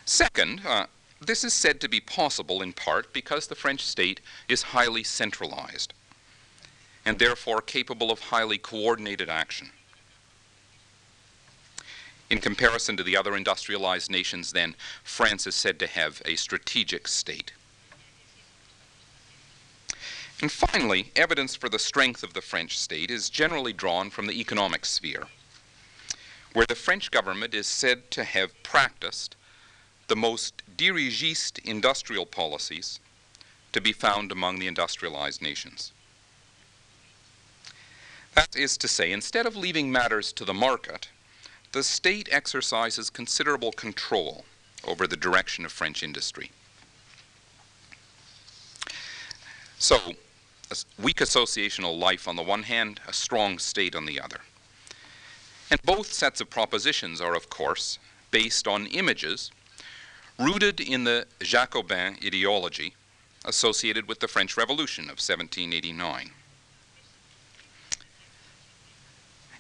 Second, 0.04 0.62
uh, 0.66 0.88
this 1.22 1.44
is 1.44 1.54
said 1.54 1.80
to 1.82 1.88
be 1.88 2.00
possible 2.00 2.64
in 2.64 2.74
part 2.74 3.14
because 3.14 3.46
the 3.46 3.56
French 3.56 3.86
state 3.86 4.20
is 4.50 4.74
highly 4.74 5.04
centralized 5.04 5.94
and 7.06 7.20
therefore 7.20 7.62
capable 7.62 8.12
of 8.12 8.20
highly 8.20 8.58
coordinated 8.58 9.30
action. 9.30 9.70
In 12.30 12.40
comparison 12.40 12.98
to 12.98 13.04
the 13.04 13.16
other 13.16 13.36
industrialized 13.36 14.10
nations, 14.10 14.52
then, 14.52 14.76
France 15.04 15.46
is 15.46 15.54
said 15.54 15.78
to 15.80 15.88
have 15.88 16.22
a 16.26 16.36
strategic 16.36 17.08
state. 17.08 17.54
And 20.42 20.52
finally, 20.52 21.12
evidence 21.16 21.56
for 21.56 21.70
the 21.70 21.80
strength 21.80 22.24
of 22.24 22.34
the 22.34 22.42
French 22.42 22.78
state 22.78 23.12
is 23.12 23.30
generally 23.30 23.74
drawn 23.74 24.10
from 24.10 24.28
the 24.28 24.40
economic 24.40 24.86
sphere, 24.86 25.28
where 26.54 26.66
the 26.66 26.76
French 26.76 27.12
government 27.12 27.54
is 27.54 27.68
said 27.68 28.10
to 28.12 28.24
have 28.24 28.62
practiced 28.64 29.36
the 30.08 30.16
most 30.16 30.62
dirigiste 30.76 31.60
industrial 31.60 32.26
policies 32.26 33.00
to 33.72 33.80
be 33.80 33.94
found 33.94 34.32
among 34.32 34.60
the 34.60 34.68
industrialized 34.68 35.42
nations. 35.42 35.92
That 38.36 38.56
is 38.56 38.78
to 38.78 38.88
say, 38.88 39.12
instead 39.12 39.46
of 39.46 39.56
leaving 39.56 39.92
matters 39.92 40.34
to 40.34 40.46
the 40.46 40.54
market, 40.54 41.08
the 41.72 41.84
state 41.84 42.30
exercises 42.32 43.10
considerable 43.10 43.72
control 43.72 44.46
over 44.86 45.08
the 45.08 45.18
direction 45.18 45.66
of 45.66 45.72
French 45.72 46.04
industry. 46.04 46.52
So, 49.80 50.00
a 50.70 50.76
weak 51.02 51.18
associational 51.18 51.98
life 51.98 52.28
on 52.28 52.36
the 52.36 52.44
one 52.44 52.64
hand, 52.64 53.00
a 53.08 53.14
strong 53.14 53.58
state 53.58 53.96
on 53.96 54.06
the 54.06 54.20
other. 54.20 54.42
And 55.72 55.82
both 55.84 56.12
sets 56.12 56.42
of 56.42 56.50
propositions 56.50 57.22
are, 57.22 57.36
of 57.36 57.50
course, 57.50 58.00
based 58.32 58.68
on 58.68 58.88
images 58.88 59.52
rooted 60.38 60.82
in 60.82 61.06
the 61.06 61.26
Jacobin 61.40 62.18
ideology 62.24 62.96
associated 63.46 64.08
with 64.08 64.20
the 64.20 64.28
French 64.28 64.58
Revolution 64.58 65.06
of 65.06 65.20
1789. 65.22 66.32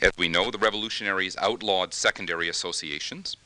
As 0.02 0.12
we 0.18 0.28
know, 0.28 0.52
the 0.52 0.58
revolutionaries 0.58 1.38
outlawed 1.38 1.94
secondary 1.94 2.50
associations, 2.50 3.38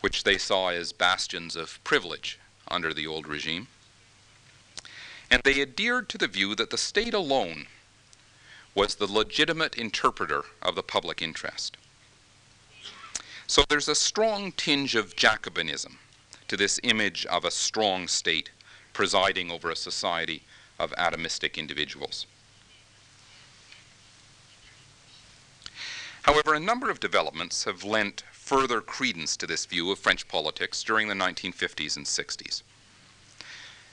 which 0.00 0.24
they 0.24 0.38
saw 0.38 0.68
as 0.68 0.92
bastions 0.92 1.56
of 1.56 1.82
privilege 1.84 2.38
under 2.68 2.94
the 2.94 3.06
old 3.06 3.26
regime. 3.26 3.68
And 5.30 5.42
they 5.44 5.60
adhered 5.60 6.08
to 6.10 6.18
the 6.18 6.26
view 6.26 6.54
that 6.54 6.70
the 6.70 6.78
state 6.78 7.14
alone 7.14 7.66
was 8.74 8.94
the 8.94 9.06
legitimate 9.06 9.76
interpreter 9.76 10.42
of 10.62 10.74
the 10.74 10.82
public 10.82 11.20
interest. 11.20 11.76
So 13.46 13.64
there's 13.68 13.88
a 13.88 13.94
strong 13.94 14.52
tinge 14.52 14.94
of 14.94 15.14
Jacobinism 15.14 15.96
to 16.48 16.56
this 16.56 16.80
image 16.82 17.26
of 17.26 17.44
a 17.44 17.50
strong 17.50 18.08
state 18.08 18.50
presiding 18.92 19.50
over 19.50 19.70
a 19.70 19.76
society 19.76 20.42
of 20.78 20.92
atomistic 20.92 21.56
individuals. 21.56 22.26
However, 26.32 26.54
a 26.54 26.60
number 26.60 26.88
of 26.88 26.98
developments 26.98 27.64
have 27.64 27.84
lent 27.84 28.24
further 28.32 28.80
credence 28.80 29.36
to 29.36 29.46
this 29.46 29.66
view 29.66 29.90
of 29.90 29.98
French 29.98 30.26
politics 30.28 30.82
during 30.82 31.08
the 31.08 31.14
1950s 31.14 31.94
and 31.94 32.06
60s. 32.06 32.62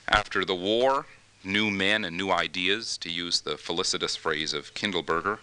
After 0.07 0.45
the 0.45 0.55
war, 0.55 1.05
new 1.43 1.69
men 1.69 2.05
and 2.05 2.15
new 2.15 2.31
ideas, 2.31 2.97
to 2.99 3.11
use 3.11 3.41
the 3.41 3.57
felicitous 3.57 4.15
phrase 4.15 4.53
of 4.53 4.73
Kindleberger, 4.73 5.39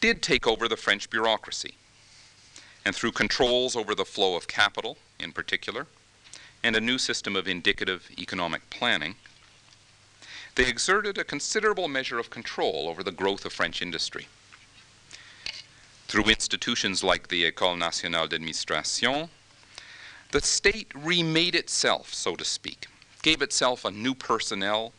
did 0.00 0.20
take 0.20 0.44
over 0.44 0.66
the 0.66 0.76
French 0.76 1.08
bureaucracy. 1.08 1.74
And 2.84 2.96
through 2.96 3.12
controls 3.12 3.76
over 3.76 3.94
the 3.94 4.04
flow 4.04 4.34
of 4.34 4.48
capital, 4.48 4.98
in 5.20 5.30
particular, 5.30 5.86
and 6.64 6.74
a 6.74 6.80
new 6.80 6.98
system 6.98 7.36
of 7.36 7.46
indicative 7.46 8.10
economic 8.18 8.68
planning, 8.70 9.14
they 10.56 10.66
exerted 10.66 11.16
a 11.16 11.22
considerable 11.22 11.86
measure 11.86 12.18
of 12.18 12.28
control 12.28 12.88
over 12.88 13.04
the 13.04 13.12
growth 13.12 13.44
of 13.44 13.52
French 13.52 13.80
industry. 13.80 14.26
Through 16.08 16.24
institutions 16.24 17.04
like 17.04 17.28
the 17.28 17.50
École 17.50 17.76
Nationale 17.76 18.26
d'Administration, 18.26 19.28
the 20.32 20.40
state 20.40 20.90
remade 20.94 21.54
itself, 21.54 22.14
so 22.14 22.34
to 22.34 22.46
speak, 22.46 22.86
gave 23.22 23.42
itself 23.42 23.84
a 23.84 23.90
new 23.90 24.14
personnel, 24.14 24.94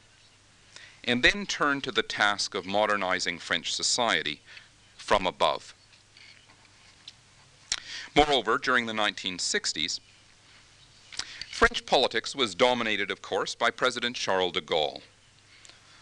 and 1.03 1.23
then 1.23 1.47
turned 1.47 1.83
to 1.85 1.91
the 1.91 2.03
task 2.03 2.53
of 2.53 2.67
modernizing 2.67 3.39
French 3.39 3.73
society 3.73 4.41
from 4.97 5.25
above. 5.25 5.73
Moreover, 8.15 8.59
during 8.59 8.85
the 8.85 8.93
1960s, 8.93 9.99
French 11.49 11.87
politics 11.87 12.35
was 12.35 12.53
dominated, 12.53 13.09
of 13.09 13.23
course, 13.23 13.55
by 13.55 13.71
President 13.71 14.15
Charles 14.15 14.51
de 14.51 14.61
Gaulle, 14.61 15.01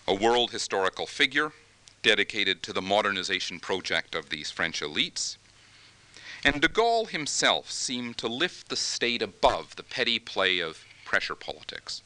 a 0.05 0.13
world 0.13 0.51
historical 0.51 1.05
figure 1.05 1.53
dedicated 2.07 2.63
to 2.63 2.71
the 2.71 2.81
modernization 2.81 3.59
project 3.59 4.15
of 4.15 4.29
these 4.29 4.49
French 4.49 4.79
elites. 4.79 5.35
And 6.45 6.61
de 6.61 6.69
Gaulle 6.69 7.09
himself 7.09 7.69
seemed 7.69 8.17
to 8.19 8.29
lift 8.29 8.69
the 8.69 8.77
state 8.77 9.21
above 9.21 9.75
the 9.75 9.83
petty 9.83 10.17
play 10.17 10.59
of 10.59 10.85
pressure 11.03 11.35
politics. 11.35 12.01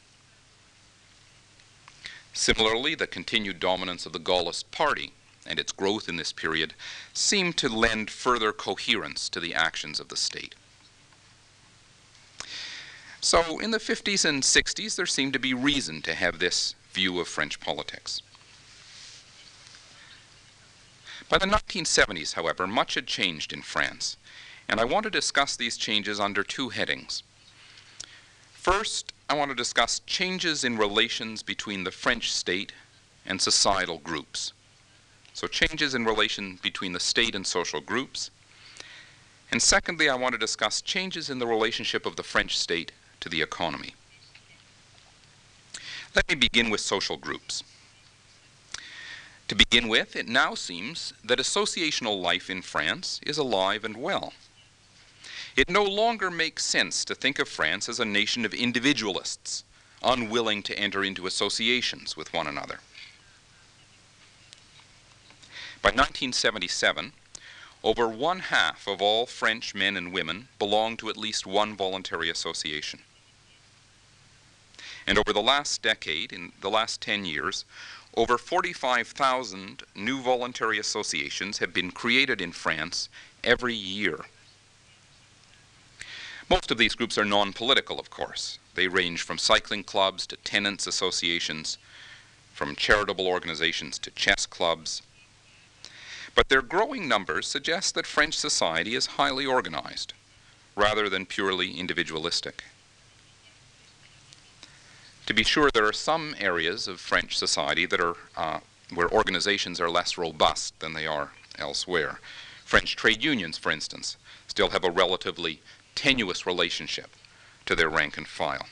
Similarly, 2.32 2.96
the 2.96 3.06
continued 3.06 3.60
dominance 3.60 4.04
of 4.04 4.12
the 4.12 4.18
Gaullist 4.18 4.72
Party 4.72 5.12
and 5.46 5.60
its 5.60 5.70
growth 5.70 6.08
in 6.08 6.16
this 6.16 6.32
period 6.32 6.74
seemed 7.14 7.56
to 7.58 7.68
lend 7.68 8.10
further 8.10 8.52
coherence 8.52 9.28
to 9.28 9.38
the 9.38 9.54
actions 9.54 10.00
of 10.00 10.08
the 10.08 10.16
state. 10.16 10.56
So 13.20 13.60
in 13.60 13.70
the 13.70 13.78
50s 13.78 14.24
and 14.24 14.42
60s, 14.42 14.96
there 14.96 15.06
seemed 15.06 15.32
to 15.34 15.38
be 15.38 15.54
reason 15.54 16.02
to 16.02 16.14
have 16.14 16.40
this 16.40 16.74
view 16.92 17.20
of 17.20 17.28
French 17.28 17.60
politics. 17.60 18.20
By 21.32 21.38
the 21.38 21.46
1970s, 21.46 22.34
however, 22.34 22.66
much 22.66 22.92
had 22.92 23.06
changed 23.06 23.54
in 23.54 23.62
France, 23.62 24.18
and 24.68 24.78
I 24.78 24.84
want 24.84 25.04
to 25.04 25.10
discuss 25.10 25.56
these 25.56 25.78
changes 25.78 26.20
under 26.20 26.42
two 26.42 26.68
headings. 26.68 27.22
First, 28.52 29.14
I 29.30 29.34
want 29.34 29.50
to 29.50 29.54
discuss 29.54 30.00
changes 30.00 30.62
in 30.62 30.76
relations 30.76 31.42
between 31.42 31.84
the 31.84 31.90
French 31.90 32.30
state 32.30 32.72
and 33.24 33.40
societal 33.40 33.96
groups. 33.96 34.52
So 35.32 35.46
changes 35.46 35.94
in 35.94 36.04
relation 36.04 36.58
between 36.62 36.92
the 36.92 37.00
state 37.00 37.34
and 37.34 37.46
social 37.46 37.80
groups. 37.80 38.30
And 39.50 39.62
secondly, 39.62 40.10
I 40.10 40.16
want 40.16 40.34
to 40.34 40.38
discuss 40.38 40.82
changes 40.82 41.30
in 41.30 41.38
the 41.38 41.46
relationship 41.46 42.04
of 42.04 42.16
the 42.16 42.22
French 42.22 42.58
state 42.58 42.92
to 43.20 43.30
the 43.30 43.40
economy. 43.40 43.94
Let 46.14 46.28
me 46.28 46.34
begin 46.34 46.68
with 46.68 46.82
social 46.82 47.16
groups. 47.16 47.64
To 49.48 49.54
begin 49.54 49.88
with, 49.88 50.16
it 50.16 50.28
now 50.28 50.54
seems 50.54 51.12
that 51.24 51.38
associational 51.38 52.20
life 52.20 52.48
in 52.48 52.62
France 52.62 53.20
is 53.26 53.38
alive 53.38 53.84
and 53.84 53.96
well. 53.96 54.32
It 55.56 55.68
no 55.68 55.84
longer 55.84 56.30
makes 56.30 56.64
sense 56.64 57.04
to 57.04 57.14
think 57.14 57.38
of 57.38 57.48
France 57.48 57.88
as 57.88 58.00
a 58.00 58.04
nation 58.04 58.44
of 58.44 58.54
individualists, 58.54 59.64
unwilling 60.02 60.62
to 60.62 60.78
enter 60.78 61.04
into 61.04 61.26
associations 61.26 62.16
with 62.16 62.32
one 62.32 62.46
another. 62.46 62.80
By 65.82 65.88
1977, 65.88 67.12
over 67.84 68.08
one 68.08 68.38
half 68.38 68.86
of 68.86 69.02
all 69.02 69.26
French 69.26 69.74
men 69.74 69.96
and 69.96 70.12
women 70.12 70.48
belong 70.58 70.96
to 70.98 71.10
at 71.10 71.16
least 71.16 71.46
one 71.46 71.76
voluntary 71.76 72.30
association. 72.30 73.00
And 75.06 75.18
over 75.18 75.32
the 75.32 75.42
last 75.42 75.82
decade, 75.82 76.32
in 76.32 76.52
the 76.60 76.70
last 76.70 77.00
10 77.00 77.24
years, 77.24 77.64
over 78.14 78.36
45,000 78.36 79.82
new 79.94 80.20
voluntary 80.20 80.78
associations 80.78 81.58
have 81.58 81.72
been 81.72 81.90
created 81.90 82.40
in 82.40 82.52
France 82.52 83.08
every 83.42 83.74
year. 83.74 84.20
Most 86.50 86.70
of 86.70 86.76
these 86.76 86.94
groups 86.94 87.16
are 87.16 87.24
non-political, 87.24 87.98
of 87.98 88.10
course. 88.10 88.58
They 88.74 88.88
range 88.88 89.22
from 89.22 89.38
cycling 89.38 89.84
clubs 89.84 90.26
to 90.26 90.36
tenants 90.36 90.86
associations, 90.86 91.78
from 92.52 92.76
charitable 92.76 93.26
organizations 93.26 93.98
to 94.00 94.10
chess 94.10 94.44
clubs. 94.44 95.00
But 96.34 96.48
their 96.48 96.62
growing 96.62 97.08
numbers 97.08 97.46
suggest 97.46 97.94
that 97.94 98.06
French 98.06 98.34
society 98.34 98.94
is 98.94 99.06
highly 99.06 99.46
organized, 99.46 100.12
rather 100.76 101.08
than 101.08 101.24
purely 101.24 101.72
individualistic. 101.78 102.64
To 105.32 105.36
be 105.36 105.44
sure, 105.44 105.70
there 105.70 105.86
are 105.86 105.94
some 105.94 106.36
areas 106.38 106.86
of 106.86 107.00
French 107.00 107.38
society 107.38 107.86
that 107.86 108.02
are 108.02 108.16
uh, 108.36 108.60
where 108.92 109.10
organizations 109.10 109.80
are 109.80 109.88
less 109.88 110.18
robust 110.18 110.78
than 110.80 110.92
they 110.92 111.06
are 111.06 111.32
elsewhere. 111.58 112.20
French 112.66 112.96
trade 112.96 113.24
unions, 113.24 113.56
for 113.56 113.72
instance, 113.72 114.18
still 114.46 114.68
have 114.68 114.84
a 114.84 114.90
relatively 114.90 115.62
tenuous 115.94 116.44
relationship 116.44 117.16
to 117.64 117.74
their 117.74 117.88
rank 117.88 118.18
and 118.18 118.28
file. 118.28 118.66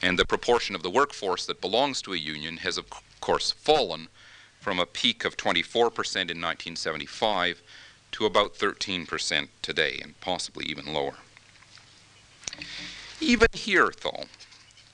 And 0.00 0.18
the 0.18 0.24
proportion 0.24 0.74
of 0.74 0.82
the 0.82 0.88
workforce 0.88 1.44
that 1.44 1.60
belongs 1.60 2.00
to 2.00 2.14
a 2.14 2.16
union 2.16 2.56
has, 2.64 2.78
of 2.78 2.86
course, 3.20 3.50
fallen 3.52 4.08
from 4.60 4.78
a 4.78 4.86
peak 4.86 5.26
of 5.26 5.36
24% 5.36 5.76
in 5.76 6.40
1975 6.40 7.60
to 8.12 8.24
about 8.24 8.54
13% 8.54 9.48
today, 9.60 10.00
and 10.02 10.18
possibly 10.22 10.64
even 10.64 10.94
lower. 10.94 11.16
Even 13.20 13.48
here, 13.52 13.92
though, 14.02 14.24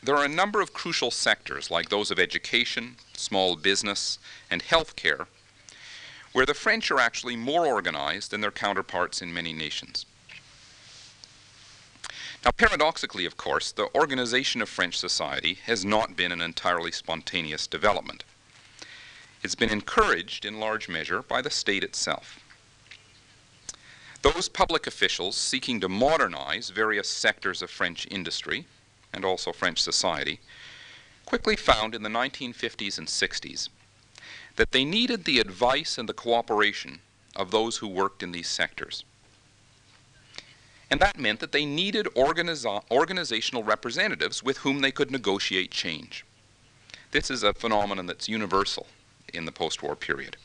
there 0.05 0.17
are 0.17 0.25
a 0.25 0.29
number 0.29 0.61
of 0.61 0.75
crucial 0.75 1.11
sectors, 1.11 1.71
like 1.71 1.89
those 1.89 2.11
of 2.11 2.19
education, 2.19 2.97
small 3.15 3.57
business, 3.57 4.19
and 4.51 4.63
healthcare, 4.63 5.27
where 6.33 6.45
the 6.45 6.53
French 6.53 6.91
are 6.91 7.01
actually 7.01 7.37
more 7.37 7.67
organized 7.67 8.31
than 8.31 8.41
their 8.43 8.51
counterparts 8.51 9.23
in 9.23 9.33
many 9.33 9.53
nations. 9.53 10.05
Now, 12.45 12.51
paradoxically, 12.51 13.25
of 13.25 13.39
course, 13.39 13.73
the 13.73 13.89
organization 13.95 14.61
of 14.61 14.69
French 14.69 14.99
society 14.99 15.55
has 15.65 15.85
not 15.85 16.17
been 16.17 16.33
an 16.33 16.43
entirely 16.43 16.93
spontaneous 16.93 17.67
development. 17.67 18.25
It's 19.43 19.55
been 19.55 19.71
encouraged 19.71 20.45
in 20.45 20.61
large 20.61 20.87
measure 20.87 21.23
by 21.23 21.41
the 21.41 21.51
state 21.51 21.83
itself. 21.83 22.39
Those 24.21 24.49
public 24.51 24.87
officials 24.87 25.37
seeking 25.37 25.81
to 25.81 25.89
modernize 25.89 26.69
various 26.69 27.09
sectors 27.09 27.63
of 27.63 27.71
French 27.71 28.07
industry 28.11 28.67
and 29.15 29.25
also 29.25 29.53
French 29.53 29.81
society 29.81 30.41
quickly 31.25 31.57
found 31.57 31.95
in 31.95 32.03
the 32.03 32.09
1950s 32.09 32.99
and 32.99 33.09
60s 33.09 33.69
that 34.57 34.73
they 34.73 34.85
needed 34.85 35.25
the 35.25 35.41
advice 35.41 35.97
and 35.99 36.09
the 36.09 36.15
cooperation 36.15 37.01
of 37.35 37.51
those 37.51 37.79
who 37.79 37.89
worked 37.89 38.23
in 38.23 38.33
these 38.33 38.49
sectors. 38.49 39.05
And 40.91 41.01
that 41.01 41.19
meant 41.19 41.41
that 41.41 41.53
they 41.53 41.65
needed 41.65 42.07
organiza 42.15 42.83
organizational 42.91 43.65
representatives 43.65 44.43
with 44.43 44.59
whom 44.59 44.81
they 44.81 44.93
could 44.93 45.11
negotiate 45.11 45.71
change. 45.71 46.25
This 47.11 47.31
is 47.31 47.43
a 47.43 47.55
phenomenon 47.55 48.07
that's 48.07 48.29
universal 48.29 48.87
in 49.33 49.45
the 49.45 49.53
post 49.53 49.83
war 49.83 49.97
period. 49.97 50.37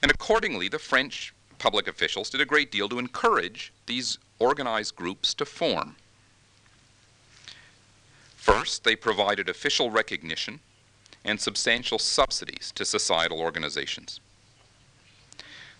And 0.00 0.10
accordingly, 0.10 0.68
the 0.68 0.78
French 0.78 1.34
public 1.58 1.86
officials 1.86 2.30
did 2.30 2.40
a 2.40 2.44
great 2.44 2.72
deal 2.72 2.88
to 2.88 2.98
encourage 2.98 3.72
these 3.86 4.18
organized 4.38 4.96
groups 4.96 5.34
to 5.34 5.44
form. 5.44 5.94
First, 8.42 8.82
they 8.82 8.96
provided 8.96 9.48
official 9.48 9.92
recognition 9.92 10.58
and 11.24 11.40
substantial 11.40 12.00
subsidies 12.00 12.72
to 12.74 12.84
societal 12.84 13.40
organizations. 13.40 14.18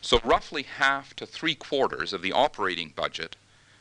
So, 0.01 0.21
roughly 0.23 0.63
half 0.63 1.17
to 1.17 1.27
three 1.27 1.57
quarters 1.57 2.13
of 2.13 2.23
the 2.23 2.31
operating 2.31 2.93
budget 2.95 3.35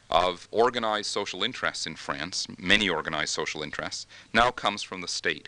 of 0.10 0.48
organized 0.50 1.12
social 1.12 1.44
interests 1.44 1.86
in 1.86 1.96
France, 1.96 2.48
many 2.58 2.90
organized 2.90 3.34
social 3.34 3.62
interests, 3.62 4.08
now 4.34 4.50
comes 4.50 4.82
from 4.82 5.02
the 5.02 5.08
state. 5.08 5.48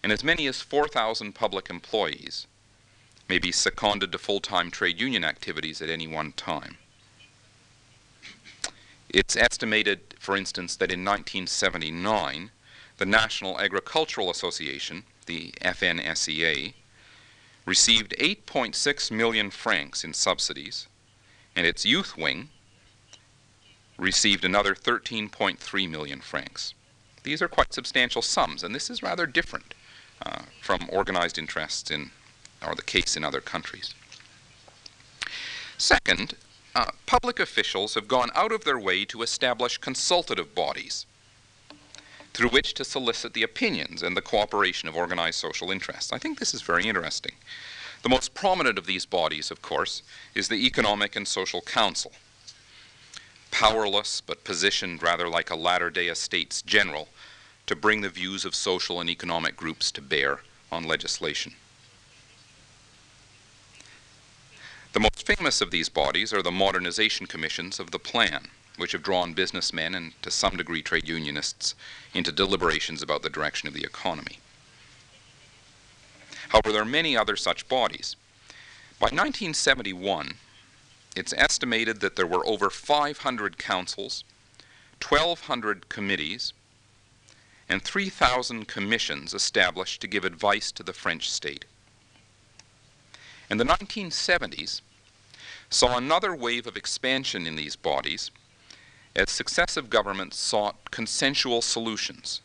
And 0.00 0.12
as 0.12 0.22
many 0.22 0.46
as 0.46 0.60
4,000 0.60 1.34
public 1.34 1.68
employees 1.68 2.46
may 3.28 3.40
be 3.40 3.50
seconded 3.50 4.12
to 4.12 4.18
full-time 4.18 4.70
trade 4.70 5.00
union 5.00 5.24
activities 5.24 5.82
at 5.82 5.90
any 5.90 6.06
one 6.06 6.30
time. 6.34 6.78
It's 9.08 9.34
estimated, 9.34 10.14
for 10.26 10.36
instance, 10.36 10.74
that 10.74 10.90
in 10.90 11.04
1979, 11.04 12.50
the 12.96 13.06
National 13.06 13.60
Agricultural 13.60 14.28
Association, 14.28 15.04
the 15.26 15.52
FNSEA, 15.60 16.74
received 17.64 18.12
8.6 18.18 19.12
million 19.12 19.52
francs 19.52 20.02
in 20.02 20.12
subsidies, 20.12 20.88
and 21.54 21.64
its 21.64 21.86
youth 21.86 22.18
wing 22.18 22.48
received 23.96 24.44
another 24.44 24.74
13.3 24.74 25.88
million 25.88 26.20
francs. 26.20 26.74
These 27.22 27.40
are 27.40 27.46
quite 27.46 27.72
substantial 27.72 28.20
sums, 28.20 28.64
and 28.64 28.74
this 28.74 28.90
is 28.90 29.04
rather 29.04 29.26
different 29.26 29.74
uh, 30.20 30.42
from 30.60 30.88
organized 30.92 31.38
interests 31.38 31.88
in 31.88 32.10
or 32.66 32.74
the 32.74 32.82
case 32.82 33.16
in 33.16 33.22
other 33.22 33.40
countries. 33.40 33.94
Second, 35.78 36.34
uh, 36.76 36.90
public 37.06 37.40
officials 37.40 37.94
have 37.94 38.06
gone 38.06 38.28
out 38.34 38.52
of 38.52 38.64
their 38.64 38.78
way 38.78 39.02
to 39.06 39.22
establish 39.22 39.78
consultative 39.78 40.54
bodies 40.54 41.06
through 42.34 42.50
which 42.50 42.74
to 42.74 42.84
solicit 42.84 43.32
the 43.32 43.42
opinions 43.42 44.02
and 44.02 44.14
the 44.14 44.20
cooperation 44.20 44.86
of 44.86 44.94
organized 44.94 45.40
social 45.40 45.70
interests. 45.70 46.12
I 46.12 46.18
think 46.18 46.38
this 46.38 46.52
is 46.52 46.60
very 46.60 46.84
interesting. 46.84 47.32
The 48.02 48.10
most 48.10 48.34
prominent 48.34 48.76
of 48.76 48.84
these 48.84 49.06
bodies, 49.06 49.50
of 49.50 49.62
course, 49.62 50.02
is 50.34 50.48
the 50.48 50.66
Economic 50.66 51.16
and 51.16 51.26
Social 51.26 51.62
Council. 51.62 52.12
Powerless, 53.50 54.20
but 54.20 54.44
positioned 54.44 55.02
rather 55.02 55.30
like 55.30 55.48
a 55.48 55.56
latter 55.56 55.88
day 55.88 56.08
estates 56.08 56.60
general 56.60 57.08
to 57.66 57.74
bring 57.74 58.02
the 58.02 58.10
views 58.10 58.44
of 58.44 58.54
social 58.54 59.00
and 59.00 59.08
economic 59.08 59.56
groups 59.56 59.90
to 59.92 60.02
bear 60.02 60.40
on 60.70 60.84
legislation. 60.84 61.54
The 64.96 65.00
most 65.00 65.26
famous 65.26 65.60
of 65.60 65.70
these 65.70 65.90
bodies 65.90 66.32
are 66.32 66.40
the 66.40 66.50
modernization 66.50 67.26
commissions 67.26 67.78
of 67.78 67.90
the 67.90 67.98
plan, 67.98 68.48
which 68.78 68.92
have 68.92 69.02
drawn 69.02 69.34
businessmen 69.34 69.94
and 69.94 70.14
to 70.22 70.30
some 70.30 70.56
degree 70.56 70.80
trade 70.80 71.06
unionists 71.06 71.74
into 72.14 72.32
deliberations 72.32 73.02
about 73.02 73.20
the 73.20 73.28
direction 73.28 73.68
of 73.68 73.74
the 73.74 73.84
economy. 73.84 74.38
However, 76.48 76.72
there 76.72 76.80
are 76.80 76.86
many 76.86 77.14
other 77.14 77.36
such 77.36 77.68
bodies. 77.68 78.16
By 78.98 79.08
1971, 79.08 80.38
it's 81.14 81.34
estimated 81.36 82.00
that 82.00 82.16
there 82.16 82.26
were 82.26 82.46
over 82.46 82.70
500 82.70 83.58
councils, 83.58 84.24
1,200 85.06 85.90
committees, 85.90 86.54
and 87.68 87.82
3,000 87.82 88.66
commissions 88.66 89.34
established 89.34 90.00
to 90.00 90.06
give 90.06 90.24
advice 90.24 90.72
to 90.72 90.82
the 90.82 90.94
French 90.94 91.30
state. 91.30 91.66
In 93.48 93.58
the 93.58 93.64
1970s, 93.64 94.80
saw 95.70 95.96
another 95.96 96.34
wave 96.34 96.66
of 96.66 96.76
expansion 96.76 97.46
in 97.46 97.54
these 97.54 97.76
bodies 97.76 98.30
as 99.14 99.30
successive 99.30 99.88
governments 99.88 100.36
sought 100.36 100.90
consensual 100.90 101.62
solutions 101.62 102.40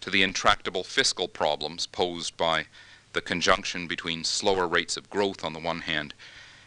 to 0.00 0.10
the 0.10 0.22
intractable 0.22 0.82
fiscal 0.82 1.28
problems 1.28 1.86
posed 1.86 2.36
by 2.36 2.66
the 3.12 3.20
conjunction 3.20 3.86
between 3.86 4.24
slower 4.24 4.66
rates 4.66 4.96
of 4.96 5.10
growth 5.10 5.44
on 5.44 5.52
the 5.52 5.60
one 5.60 5.80
hand 5.80 6.14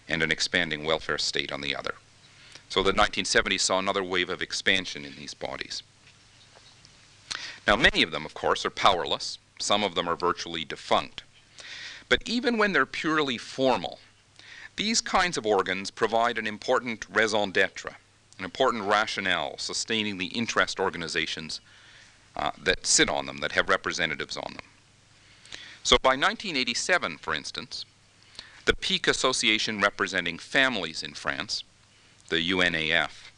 and 0.07 0.21
an 0.21 0.31
expanding 0.31 0.83
welfare 0.83 1.17
state 1.17 1.51
on 1.51 1.61
the 1.61 1.75
other. 1.75 1.95
So 2.69 2.83
the 2.83 2.93
1970s 2.93 3.61
saw 3.61 3.79
another 3.79 4.03
wave 4.03 4.29
of 4.29 4.41
expansion 4.41 5.03
in 5.03 5.15
these 5.15 5.33
bodies. 5.33 5.81
Now, 7.67 7.75
many 7.75 8.01
of 8.03 8.11
them, 8.11 8.25
of 8.25 8.33
course, 8.33 8.65
are 8.65 8.71
powerless. 8.71 9.37
Some 9.59 9.83
of 9.83 9.95
them 9.95 10.07
are 10.07 10.15
virtually 10.15 10.65
defunct. 10.65 11.23
But 12.09 12.23
even 12.25 12.57
when 12.57 12.73
they're 12.73 12.87
purely 12.87 13.37
formal, 13.37 13.99
these 14.75 14.99
kinds 14.99 15.37
of 15.37 15.45
organs 15.45 15.91
provide 15.91 16.37
an 16.37 16.47
important 16.47 17.05
raison 17.09 17.51
d'etre, 17.51 17.95
an 18.39 18.45
important 18.45 18.83
rationale 18.83 19.57
sustaining 19.57 20.17
the 20.17 20.27
interest 20.27 20.79
organizations 20.79 21.61
uh, 22.35 22.51
that 22.63 22.85
sit 22.85 23.09
on 23.09 23.25
them, 23.25 23.37
that 23.37 23.51
have 23.51 23.69
representatives 23.69 24.37
on 24.37 24.53
them. 24.53 24.65
So 25.83 25.97
by 26.01 26.09
1987, 26.09 27.17
for 27.17 27.33
instance, 27.35 27.85
the 28.65 28.75
peak 28.75 29.07
association 29.07 29.81
representing 29.81 30.37
families 30.37 31.03
in 31.03 31.13
France, 31.13 31.63
the 32.29 32.51
UNAF, 32.51 33.31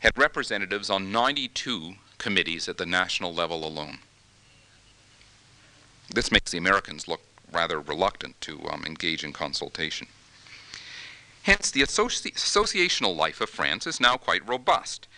had 0.00 0.16
representatives 0.16 0.90
on 0.90 1.12
92 1.12 1.94
committees 2.18 2.68
at 2.68 2.78
the 2.78 2.86
national 2.86 3.34
level 3.34 3.66
alone. 3.66 3.98
This 6.12 6.32
makes 6.32 6.50
the 6.50 6.58
Americans 6.58 7.06
look 7.06 7.20
rather 7.52 7.80
reluctant 7.80 8.40
to 8.42 8.60
um, 8.70 8.84
engage 8.86 9.24
in 9.24 9.32
consultation. 9.32 10.06
Hence, 11.42 11.70
the 11.70 11.82
associ 11.82 12.32
associational 12.34 13.16
life 13.16 13.40
of 13.40 13.50
France 13.50 13.86
is 13.86 14.00
now 14.00 14.16
quite 14.16 14.46
robust. 14.46 15.08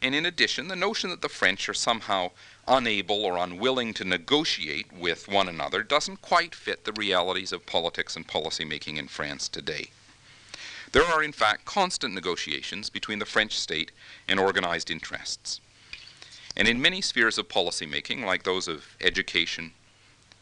And 0.00 0.14
in 0.14 0.26
addition, 0.26 0.68
the 0.68 0.76
notion 0.76 1.10
that 1.10 1.22
the 1.22 1.28
French 1.28 1.68
are 1.68 1.74
somehow 1.74 2.32
unable 2.66 3.24
or 3.24 3.36
unwilling 3.36 3.94
to 3.94 4.04
negotiate 4.04 4.92
with 4.92 5.28
one 5.28 5.48
another 5.48 5.82
doesn't 5.82 6.22
quite 6.22 6.54
fit 6.54 6.84
the 6.84 6.92
realities 6.92 7.52
of 7.52 7.66
politics 7.66 8.16
and 8.16 8.26
policy 8.26 8.64
making 8.64 8.96
in 8.96 9.08
France 9.08 9.48
today. 9.48 9.90
There 10.92 11.04
are, 11.04 11.22
in 11.22 11.32
fact, 11.32 11.64
constant 11.64 12.14
negotiations 12.14 12.90
between 12.90 13.18
the 13.18 13.26
French 13.26 13.58
state 13.58 13.92
and 14.28 14.38
organized 14.38 14.90
interests. 14.90 15.60
And 16.56 16.68
in 16.68 16.82
many 16.82 17.00
spheres 17.00 17.38
of 17.38 17.48
policy 17.48 17.86
making, 17.86 18.26
like 18.26 18.42
those 18.42 18.68
of 18.68 18.96
education, 19.00 19.72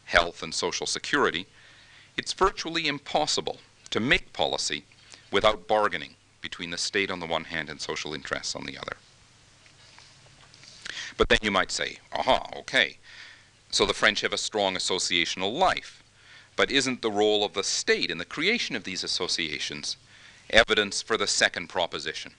health, 0.05 0.43
and 0.43 0.53
social 0.53 0.87
security, 0.87 1.47
it's 2.17 2.33
virtually 2.33 2.87
impossible 2.87 3.59
to 3.89 3.99
make 3.99 4.33
policy 4.33 4.83
without 5.31 5.67
bargaining 5.67 6.15
between 6.41 6.71
the 6.71 6.77
state 6.77 7.11
on 7.11 7.19
the 7.19 7.25
one 7.25 7.45
hand 7.45 7.69
and 7.69 7.79
social 7.79 8.13
interests 8.13 8.55
on 8.55 8.65
the 8.65 8.77
other. 8.77 8.97
But 11.17 11.29
then 11.29 11.39
you 11.41 11.51
might 11.51 11.71
say, 11.71 11.99
aha, 12.11 12.47
okay, 12.57 12.97
so 13.69 13.85
the 13.85 13.93
French 13.93 14.21
have 14.21 14.33
a 14.33 14.37
strong 14.37 14.75
associational 14.75 15.57
life. 15.57 16.03
But 16.55 16.71
isn't 16.71 17.01
the 17.01 17.11
role 17.11 17.45
of 17.45 17.53
the 17.53 17.63
state 17.63 18.09
in 18.11 18.17
the 18.17 18.25
creation 18.25 18.75
of 18.75 18.83
these 18.83 19.03
associations 19.03 19.97
evidence 20.49 21.01
for 21.01 21.17
the 21.17 21.27
second 21.27 21.67
proposition? 21.67 22.33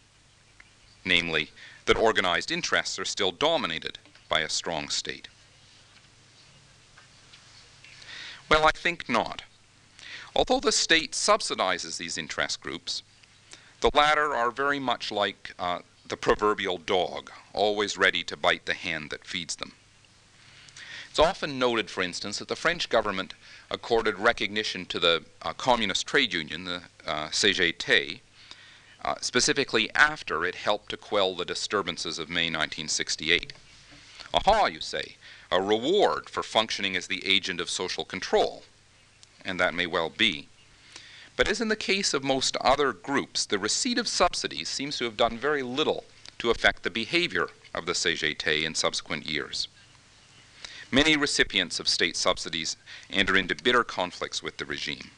Namely, 1.04 1.50
that 1.86 1.96
organized 1.96 2.50
interests 2.50 2.98
are 2.98 3.04
still 3.04 3.32
dominated 3.32 3.98
by 4.28 4.40
a 4.40 4.48
strong 4.48 4.88
state. 4.88 5.28
Well, 8.52 8.66
I 8.66 8.70
think 8.72 9.08
not. 9.08 9.44
Although 10.36 10.60
the 10.60 10.72
state 10.72 11.12
subsidizes 11.12 11.96
these 11.96 12.18
interest 12.18 12.60
groups, 12.60 13.02
the 13.80 13.90
latter 13.94 14.34
are 14.34 14.50
very 14.50 14.78
much 14.78 15.10
like 15.10 15.54
uh, 15.58 15.78
the 16.06 16.18
proverbial 16.18 16.76
dog, 16.76 17.30
always 17.54 17.96
ready 17.96 18.22
to 18.24 18.36
bite 18.36 18.66
the 18.66 18.74
hand 18.74 19.08
that 19.08 19.24
feeds 19.24 19.56
them. 19.56 19.72
It's 21.08 21.18
often 21.18 21.58
noted, 21.58 21.88
for 21.88 22.02
instance, 22.02 22.40
that 22.40 22.48
the 22.48 22.54
French 22.54 22.90
government 22.90 23.32
accorded 23.70 24.18
recognition 24.18 24.84
to 24.84 25.00
the 25.00 25.24
uh, 25.40 25.54
communist 25.54 26.06
trade 26.06 26.34
union, 26.34 26.64
the 26.64 26.82
uh, 27.06 27.28
CGT, 27.28 28.20
uh, 29.02 29.14
specifically 29.22 29.90
after 29.94 30.44
it 30.44 30.56
helped 30.56 30.90
to 30.90 30.98
quell 30.98 31.34
the 31.34 31.46
disturbances 31.46 32.18
of 32.18 32.28
May 32.28 32.50
1968. 32.50 33.54
Aha, 34.34 34.66
you 34.66 34.82
say, 34.82 35.16
a 35.52 35.60
reward 35.60 36.30
for 36.30 36.42
functioning 36.42 36.96
as 36.96 37.06
the 37.06 37.24
agent 37.26 37.60
of 37.60 37.68
social 37.68 38.04
control. 38.04 38.62
And 39.44 39.60
that 39.60 39.74
may 39.74 39.86
well 39.86 40.08
be. 40.08 40.48
But 41.36 41.46
as 41.46 41.60
in 41.60 41.68
the 41.68 41.76
case 41.76 42.14
of 42.14 42.24
most 42.24 42.56
other 42.60 42.92
groups, 42.92 43.44
the 43.44 43.58
receipt 43.58 43.98
of 43.98 44.08
subsidies 44.08 44.68
seems 44.68 44.96
to 44.98 45.04
have 45.04 45.16
done 45.16 45.36
very 45.36 45.62
little 45.62 46.04
to 46.38 46.50
affect 46.50 46.82
the 46.82 46.90
behavior 46.90 47.48
of 47.74 47.84
the 47.86 47.92
CGT 47.92 48.64
in 48.64 48.74
subsequent 48.74 49.26
years. 49.26 49.68
Many 50.90 51.16
recipients 51.16 51.78
of 51.78 51.88
state 51.88 52.16
subsidies 52.16 52.76
enter 53.10 53.36
into 53.36 53.54
bitter 53.54 53.84
conflicts 53.84 54.42
with 54.42 54.56
the 54.56 54.64
regime. 54.64 55.10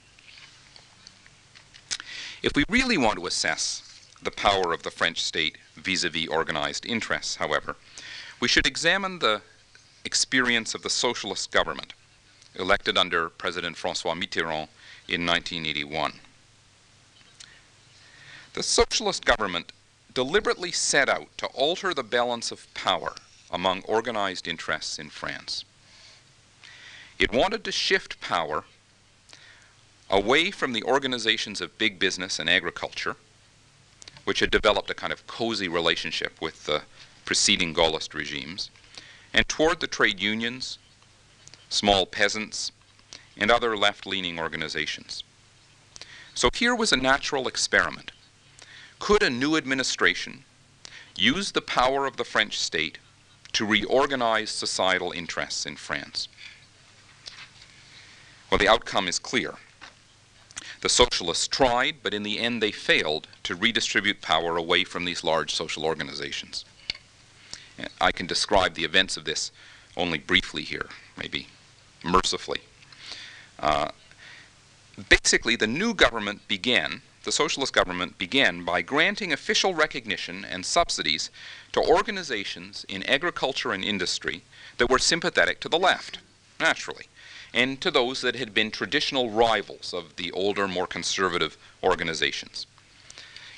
If 2.43 2.53
we 2.57 2.65
really 2.69 2.99
want 2.99 3.19
to 3.19 3.27
assess 3.27 3.83
the 4.23 4.31
power 4.31 4.73
of 4.73 4.83
the 4.83 4.91
French 4.91 5.23
state 5.23 5.59
vis-a-vis 5.77 6.29
organized 6.29 6.87
interests, 6.87 7.37
however, 7.37 7.77
we 8.41 8.49
should 8.49 8.67
examine 8.67 9.19
the 9.19 9.43
experience 10.05 10.75
of 10.75 10.83
the 10.83 10.91
socialist 10.91 11.51
government 11.51 11.93
elected 12.55 12.97
under 12.97 13.29
President 13.29 13.77
Francois 13.77 14.15
Mitterrand 14.15 14.69
in 15.09 15.27
1981. 15.27 16.15
The 18.55 18.63
socialist 18.63 19.25
government 19.25 19.73
deliberately 20.15 20.71
set 20.71 21.09
out 21.09 21.27
to 21.39 21.47
alter 21.49 21.93
the 21.93 22.05
balance 22.05 22.53
of 22.53 22.73
power 22.75 23.15
among 23.51 23.83
organized 23.83 24.47
interests 24.47 24.99
in 24.99 25.11
France. 25.11 25.65
It 27.19 27.33
wanted 27.33 27.65
to 27.65 27.73
shift 27.73 28.21
power 28.21 28.65
away 30.11 30.51
from 30.51 30.73
the 30.73 30.85
organizations 30.85 31.61
of 31.61 31.79
big 31.79 31.99
business 31.99 32.39
and 32.39 32.49
agriculture, 32.49 33.17
which 34.25 34.41
had 34.41 34.51
developed 34.51 34.91
a 34.91 34.95
kind 34.95 35.13
of 35.13 35.27
cozy 35.27 35.69
relationship 35.69 36.41
with 36.41 36.67
the 36.67 36.83
preceding 37.25 37.75
Gaullist 37.75 38.15
regimes, 38.15 38.71
and 39.35 39.47
toward 39.49 39.81
the 39.81 39.87
trade 39.89 40.23
unions, 40.23 40.79
small 41.69 42.07
peasants, 42.07 42.71
and 43.37 43.51
other 43.51 43.77
left 43.77 44.07
leaning 44.07 44.39
organizations. 44.39 45.25
So 46.35 46.49
here 46.55 46.75
was 46.75 46.93
a 46.93 46.97
natural 46.97 47.49
experiment. 47.49 48.13
Could 49.01 49.25
a 49.25 49.31
new 49.31 49.57
administration 49.57 50.45
use 51.17 51.51
the 51.51 51.61
power 51.61 52.07
of 52.07 52.17
the 52.17 52.25
French 52.25 52.59
state 52.59 52.99
to 53.53 53.67
reorganize 53.67 54.51
societal 54.51 55.11
interests 55.11 55.67
in 55.67 55.77
France? 55.77 56.29
Well, 58.51 58.59
the 58.59 58.69
outcome 58.69 59.09
is 59.09 59.19
clear. 59.19 59.55
The 60.81 60.89
socialists 60.89 61.49
tried, 61.49 61.97
but 62.03 62.15
in 62.15 62.23
the 62.23 62.39
end 62.39 62.63
they 62.63 62.71
failed 62.71 63.27
to 63.45 63.57
redistribute 63.57 64.23
power 64.23 64.57
away 64.57 64.85
from 64.85 65.05
these 65.05 65.25
large 65.25 65.55
social 65.55 65.85
organizations. 65.85 66.65
I 68.01 68.13
can 68.13 68.27
describe 68.27 68.75
the 68.75 68.85
events 68.85 69.17
of 69.17 69.25
this 69.25 69.51
only 69.97 70.19
briefly 70.19 70.63
here, 70.63 70.89
maybe 71.17 71.49
mercifully. 72.03 72.61
Uh, 73.59 73.91
basically, 75.09 75.57
the 75.57 75.67
new 75.67 75.95
government 75.95 76.47
began, 76.49 77.03
the 77.25 77.33
socialist 77.33 77.73
government 77.73 78.19
began 78.19 78.65
by 78.65 78.83
granting 78.83 79.33
official 79.33 79.75
recognition 79.75 80.45
and 80.45 80.67
subsidies 80.67 81.31
to 81.73 81.81
organizations 81.81 82.85
in 82.89 83.03
agriculture 83.05 83.73
and 83.73 83.85
industry 83.85 84.43
that 84.79 84.91
were 84.91 84.99
sympathetic 84.99 85.61
to 85.61 85.69
the 85.69 85.79
left, 85.79 86.19
naturally, 86.61 87.07
and 87.53 87.81
to 87.81 87.91
those 87.91 88.21
that 88.21 88.37
had 88.37 88.53
been 88.53 88.71
traditional 88.71 89.31
rivals 89.31 89.95
of 89.95 90.17
the 90.17 90.31
older, 90.33 90.69
more 90.69 90.87
conservative 90.87 91.57
organizations. 91.83 92.67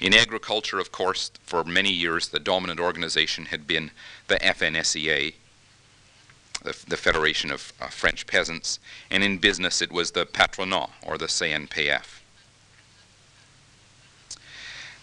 In 0.00 0.12
agriculture, 0.12 0.78
of 0.78 0.92
course, 0.92 1.30
for 1.42 1.64
many 1.64 1.90
years, 1.90 2.28
the 2.28 2.38
dominant 2.38 2.78
organization 2.78 3.46
had 3.46 3.66
been 3.66 3.90
the 4.28 4.36
FNSEA, 4.36 5.34
the, 6.62 6.76
the 6.86 6.96
Federation 6.96 7.50
of 7.50 7.72
uh, 7.80 7.86
French 7.88 8.26
Peasants, 8.26 8.78
and 9.10 9.24
in 9.24 9.38
business 9.38 9.80
it 9.80 9.90
was 9.90 10.10
the 10.10 10.26
Patronat, 10.26 10.90
or 11.02 11.16
the 11.16 11.26
CNPF. 11.26 12.20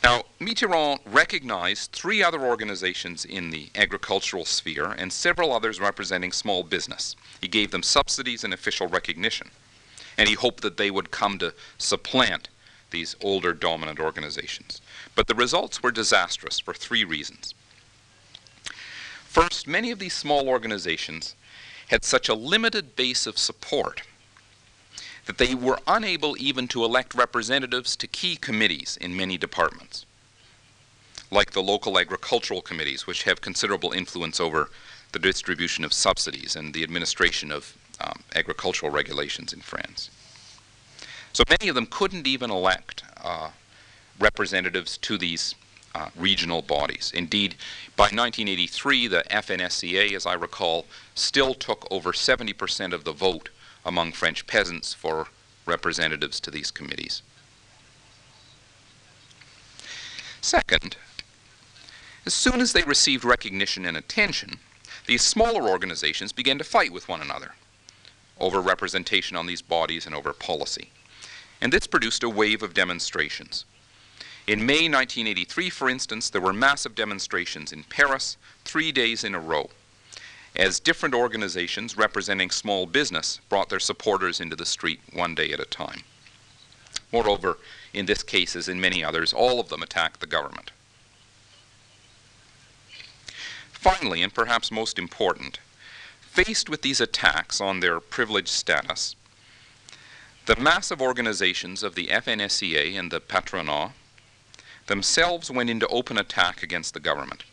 Now, 0.03 0.23
Mitterrand 0.39 0.99
recognized 1.05 1.93
three 1.93 2.21
other 2.21 2.41
organizations 2.41 3.23
in 3.23 3.51
the 3.51 3.69
agricultural 3.73 4.43
sphere 4.43 4.91
and 4.91 5.11
several 5.11 5.53
others 5.53 5.79
representing 5.79 6.33
small 6.33 6.61
business. 6.61 7.15
He 7.39 7.47
gave 7.47 7.71
them 7.71 7.83
subsidies 7.83 8.43
and 8.43 8.53
official 8.53 8.87
recognition, 8.87 9.49
and 10.17 10.27
he 10.27 10.35
hoped 10.35 10.61
that 10.61 10.77
they 10.77 10.91
would 10.91 11.09
come 11.09 11.39
to 11.39 11.53
supplant 11.77 12.49
these 12.91 13.15
older 13.21 13.53
dominant 13.53 13.99
organizations. 13.99 14.81
But 15.15 15.27
the 15.27 15.35
results 15.35 15.83
were 15.83 15.91
disastrous 15.91 16.59
for 16.59 16.73
three 16.73 17.03
reasons. 17.03 17.53
First, 19.25 19.67
many 19.67 19.91
of 19.91 19.99
these 19.99 20.13
small 20.13 20.47
organizations 20.47 21.35
had 21.87 22.03
such 22.03 22.29
a 22.29 22.33
limited 22.33 22.95
base 22.95 23.27
of 23.27 23.37
support 23.37 24.03
that 25.25 25.37
they 25.37 25.55
were 25.55 25.79
unable 25.87 26.35
even 26.37 26.67
to 26.67 26.83
elect 26.83 27.15
representatives 27.15 27.95
to 27.95 28.07
key 28.07 28.35
committees 28.35 28.97
in 28.99 29.15
many 29.15 29.37
departments, 29.37 30.05
like 31.31 31.51
the 31.51 31.63
local 31.63 31.97
agricultural 31.97 32.61
committees, 32.61 33.07
which 33.07 33.23
have 33.23 33.41
considerable 33.41 33.91
influence 33.91 34.39
over 34.39 34.69
the 35.13 35.19
distribution 35.19 35.85
of 35.85 35.93
subsidies 35.93 36.55
and 36.55 36.73
the 36.73 36.83
administration 36.83 37.51
of 37.51 37.77
um, 38.01 38.21
agricultural 38.35 38.91
regulations 38.91 39.53
in 39.53 39.61
France. 39.61 40.09
So 41.31 41.43
many 41.49 41.69
of 41.69 41.75
them 41.75 41.87
couldn't 41.87 42.27
even 42.27 42.51
elect 42.51 43.03
uh, 43.23 43.49
representatives 44.19 44.97
to 44.99 45.17
these 45.17 45.55
uh, 45.95 46.09
regional 46.15 46.61
bodies. 46.61 47.11
Indeed, 47.13 47.55
by 47.95 48.05
1983, 48.05 49.07
the 49.07 49.23
FNSEA, 49.29 50.13
as 50.13 50.25
I 50.25 50.33
recall, 50.33 50.85
still 51.15 51.53
took 51.53 51.87
over 51.91 52.11
70% 52.11 52.93
of 52.93 53.03
the 53.03 53.11
vote 53.11 53.49
among 53.85 54.11
French 54.11 54.47
peasants 54.47 54.93
for 54.93 55.27
representatives 55.65 56.39
to 56.41 56.51
these 56.51 56.71
committees. 56.71 57.21
Second, 60.41 60.97
as 62.25 62.33
soon 62.33 62.59
as 62.59 62.73
they 62.73 62.83
received 62.83 63.23
recognition 63.23 63.85
and 63.85 63.95
attention, 63.95 64.59
these 65.05 65.21
smaller 65.21 65.69
organizations 65.69 66.31
began 66.31 66.57
to 66.57 66.63
fight 66.63 66.91
with 66.91 67.07
one 67.07 67.21
another 67.21 67.53
over 68.39 68.59
representation 68.61 69.37
on 69.37 69.45
these 69.45 69.61
bodies 69.61 70.05
and 70.05 70.15
over 70.15 70.33
policy. 70.33 70.89
And 71.61 71.71
this 71.71 71.87
produced 71.87 72.23
a 72.23 72.29
wave 72.29 72.63
of 72.63 72.73
demonstrations. 72.73 73.65
In 74.45 74.65
May 74.65 74.89
1983, 74.89 75.69
for 75.69 75.89
instance, 75.89 76.29
there 76.29 76.41
were 76.41 76.51
massive 76.51 76.95
demonstrations 76.95 77.71
in 77.71 77.83
Paris 77.83 78.35
three 78.65 78.91
days 78.91 79.23
in 79.23 79.33
a 79.33 79.39
row 79.39 79.69
as 80.55 80.79
different 80.79 81.15
organizations 81.15 81.97
representing 81.97 82.51
small 82.51 82.85
business 82.85 83.39
brought 83.49 83.69
their 83.69 83.79
supporters 83.79 84.39
into 84.39 84.55
the 84.55 84.65
street 84.65 84.99
one 85.11 85.33
day 85.33 85.51
at 85.51 85.59
a 85.59 85.65
time. 85.65 86.01
Moreover, 87.11 87.57
in 87.93 88.05
this 88.05 88.21
case, 88.21 88.55
as 88.55 88.67
in 88.67 88.81
many 88.81 89.03
others, 89.03 89.33
all 89.33 89.59
of 89.59 89.69
them 89.69 89.81
attacked 89.81 90.19
the 90.19 90.27
government. 90.27 90.71
Finally, 93.71 94.21
and 94.21 94.33
perhaps 94.33 94.71
most 94.71 94.99
important, 94.99 95.59
faced 96.21 96.69
with 96.69 96.81
these 96.81 97.01
attacks 97.01 97.59
on 97.59 97.79
their 97.79 97.99
privileged 97.99 98.49
status, 98.49 99.15
the 100.45 100.55
massive 100.55 101.01
organizations 101.01 101.83
of 101.83 101.95
the 101.95 102.07
FNSEA 102.07 102.97
and 102.97 103.11
the 103.11 103.21
Patronat 103.21 103.91
themselves 104.87 105.49
went 105.49 105.69
into 105.69 105.87
open 105.87 106.17
attack 106.17 106.63
against 106.63 106.93
the 106.93 106.99
government. 106.99 107.43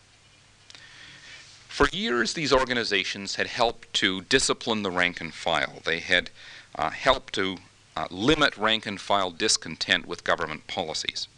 For 1.69 1.89
years, 1.93 2.35
these 2.35 2.53
organizations 2.53 3.37
had 3.37 3.47
helped 3.47 3.93
to 3.95 4.23
discipline 4.23 4.83
the 4.83 4.91
rank 4.91 5.21
and 5.21 5.33
file. 5.33 5.81
They 5.85 6.01
had 6.01 6.31
uh, 6.75 6.91
helped 6.91 7.33
to 7.35 7.59
uh, 7.97 8.07
limit 8.11 8.57
rank 8.57 8.87
and 8.87 9.01
file 9.01 9.31
discontent 9.31 10.07
with 10.07 10.25
government 10.25 10.67
policies. 10.67 11.29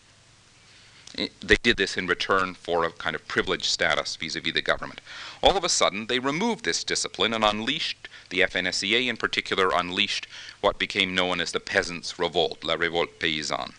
It, 1.15 1.39
they 1.41 1.57
did 1.63 1.77
this 1.77 1.99
in 1.99 2.07
return 2.07 2.55
for 2.55 2.85
a 2.85 2.91
kind 2.91 3.15
of 3.15 3.29
privileged 3.29 3.67
status 3.67 4.17
vis 4.17 4.35
a 4.35 4.41
vis 4.41 4.55
the 4.55 4.63
government. 4.63 5.03
All 5.43 5.57
of 5.57 5.65
a 5.65 5.69
sudden, 5.69 6.07
they 6.07 6.19
removed 6.19 6.65
this 6.65 6.83
discipline 6.83 7.35
and 7.35 7.45
unleashed, 7.45 8.09
the 8.31 8.41
FNSEA 8.41 9.09
in 9.09 9.19
particular, 9.19 9.71
unleashed 9.75 10.27
what 10.63 10.79
became 10.79 11.15
known 11.15 11.41
as 11.41 11.53
the 11.53 11.61
Peasants' 11.61 12.19
Revolt, 12.19 12.65
La 12.65 12.77
Révolte 12.77 13.19
Paysanne. 13.19 13.75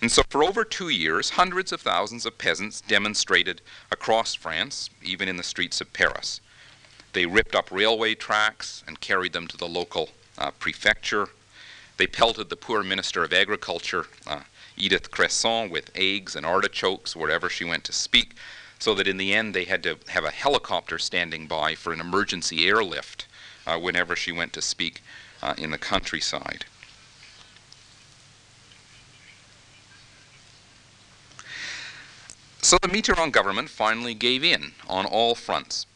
And 0.00 0.12
so 0.12 0.22
for 0.28 0.44
over 0.44 0.64
two 0.64 0.90
years, 0.90 1.30
hundreds 1.30 1.72
of 1.72 1.80
thousands 1.80 2.24
of 2.24 2.38
peasants 2.38 2.80
demonstrated 2.80 3.60
across 3.90 4.34
France, 4.34 4.90
even 5.02 5.28
in 5.28 5.36
the 5.36 5.42
streets 5.42 5.80
of 5.80 5.92
Paris. 5.92 6.40
They 7.14 7.26
ripped 7.26 7.54
up 7.54 7.70
railway 7.72 8.14
tracks 8.14 8.84
and 8.86 9.00
carried 9.00 9.32
them 9.32 9.48
to 9.48 9.56
the 9.56 9.68
local 9.68 10.10
uh, 10.36 10.52
prefecture. 10.52 11.30
They 11.96 12.06
pelted 12.06 12.48
the 12.48 12.56
poor 12.56 12.84
minister 12.84 13.24
of 13.24 13.32
agriculture 13.32 14.06
uh, 14.24 14.42
Edith 14.76 15.10
Cresson 15.10 15.68
with 15.68 15.90
eggs 15.96 16.36
and 16.36 16.46
artichokes 16.46 17.16
wherever 17.16 17.48
she 17.48 17.64
went 17.64 17.82
to 17.84 17.92
speak, 17.92 18.36
so 18.78 18.94
that 18.94 19.08
in 19.08 19.16
the 19.16 19.34
end 19.34 19.52
they 19.52 19.64
had 19.64 19.82
to 19.82 19.98
have 20.08 20.22
a 20.22 20.30
helicopter 20.30 21.00
standing 21.00 21.48
by 21.48 21.74
for 21.74 21.92
an 21.92 22.00
emergency 22.00 22.68
airlift 22.68 23.26
uh, 23.66 23.76
whenever 23.76 24.14
she 24.14 24.30
went 24.30 24.52
to 24.52 24.62
speak 24.62 25.02
uh, 25.42 25.54
in 25.58 25.72
the 25.72 25.78
countryside. 25.78 26.64
So 32.68 32.76
the 32.82 32.88
Mitterrand 32.88 33.32
government 33.32 33.70
finally 33.70 34.12
gave 34.12 34.44
in 34.44 34.72
on 34.86 35.06
all 35.06 35.34
fronts. 35.34 35.86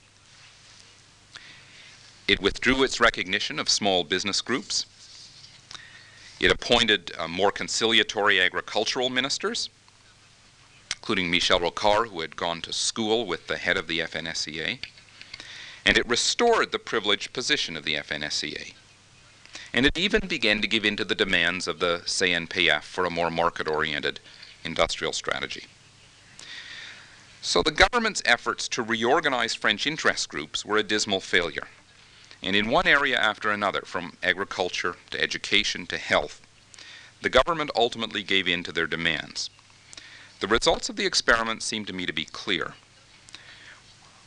It 2.26 2.40
withdrew 2.40 2.82
its 2.82 2.98
recognition 2.98 3.58
of 3.58 3.68
small 3.68 4.04
business 4.04 4.40
groups. 4.40 4.86
It 6.40 6.50
appointed 6.50 7.12
uh, 7.18 7.28
more 7.28 7.52
conciliatory 7.52 8.40
agricultural 8.40 9.10
ministers, 9.10 9.68
including 10.96 11.30
Michel 11.30 11.60
Rocard, 11.60 12.08
who 12.08 12.22
had 12.22 12.36
gone 12.36 12.62
to 12.62 12.72
school 12.72 13.26
with 13.26 13.48
the 13.48 13.58
head 13.58 13.76
of 13.76 13.86
the 13.86 13.98
FNSEA. 13.98 14.78
And 15.84 15.98
it 15.98 16.08
restored 16.08 16.72
the 16.72 16.78
privileged 16.78 17.34
position 17.34 17.76
of 17.76 17.84
the 17.84 17.96
FNSEA. 17.96 18.72
And 19.74 19.84
it 19.84 19.98
even 19.98 20.26
began 20.26 20.62
to 20.62 20.66
give 20.66 20.86
in 20.86 20.96
to 20.96 21.04
the 21.04 21.14
demands 21.14 21.68
of 21.68 21.80
the 21.80 22.00
CNPF 22.06 22.84
for 22.84 23.04
a 23.04 23.10
more 23.10 23.30
market 23.30 23.68
oriented 23.68 24.20
industrial 24.64 25.12
strategy. 25.12 25.66
So 27.44 27.60
the 27.60 27.72
government's 27.72 28.22
efforts 28.24 28.68
to 28.68 28.84
reorganize 28.84 29.52
French 29.52 29.84
interest 29.84 30.28
groups 30.28 30.64
were 30.64 30.78
a 30.78 30.84
dismal 30.84 31.18
failure. 31.18 31.66
And 32.40 32.54
in 32.54 32.70
one 32.70 32.86
area 32.86 33.18
after 33.18 33.50
another, 33.50 33.82
from 33.84 34.16
agriculture 34.22 34.94
to 35.10 35.20
education 35.20 35.86
to 35.88 35.98
health, 35.98 36.40
the 37.20 37.28
government 37.28 37.72
ultimately 37.74 38.22
gave 38.22 38.46
in 38.46 38.62
to 38.62 38.70
their 38.70 38.86
demands. 38.86 39.50
The 40.38 40.46
results 40.46 40.88
of 40.88 40.94
the 40.94 41.04
experiment 41.04 41.64
seem 41.64 41.84
to 41.86 41.92
me 41.92 42.06
to 42.06 42.12
be 42.12 42.26
clear. 42.26 42.74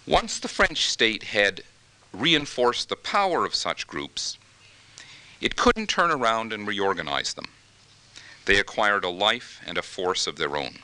Once 0.05 0.37
the 0.37 0.49
French 0.49 0.89
state 0.89 1.23
had 1.23 1.63
reinforced 2.11 2.89
the 2.89 2.97
power 2.97 3.45
of 3.45 3.55
such 3.55 3.87
groups, 3.87 4.37
it 5.39 5.55
couldn't 5.55 5.87
turn 5.87 6.11
around 6.11 6.51
and 6.51 6.67
reorganize 6.67 7.33
them. 7.33 7.47
They 8.43 8.59
acquired 8.59 9.05
a 9.05 9.09
life 9.09 9.61
and 9.65 9.77
a 9.77 9.81
force 9.81 10.27
of 10.27 10.35
their 10.35 10.57
own. 10.57 10.79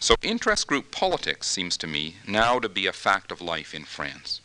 So 0.00 0.14
interest 0.22 0.66
group 0.66 0.92
politics 0.92 1.48
seems 1.48 1.76
to 1.78 1.86
me 1.86 2.16
now 2.26 2.60
to 2.60 2.68
be 2.68 2.86
a 2.86 2.92
fact 2.92 3.32
of 3.32 3.40
life 3.40 3.74
in 3.74 3.84
France. 3.84 4.40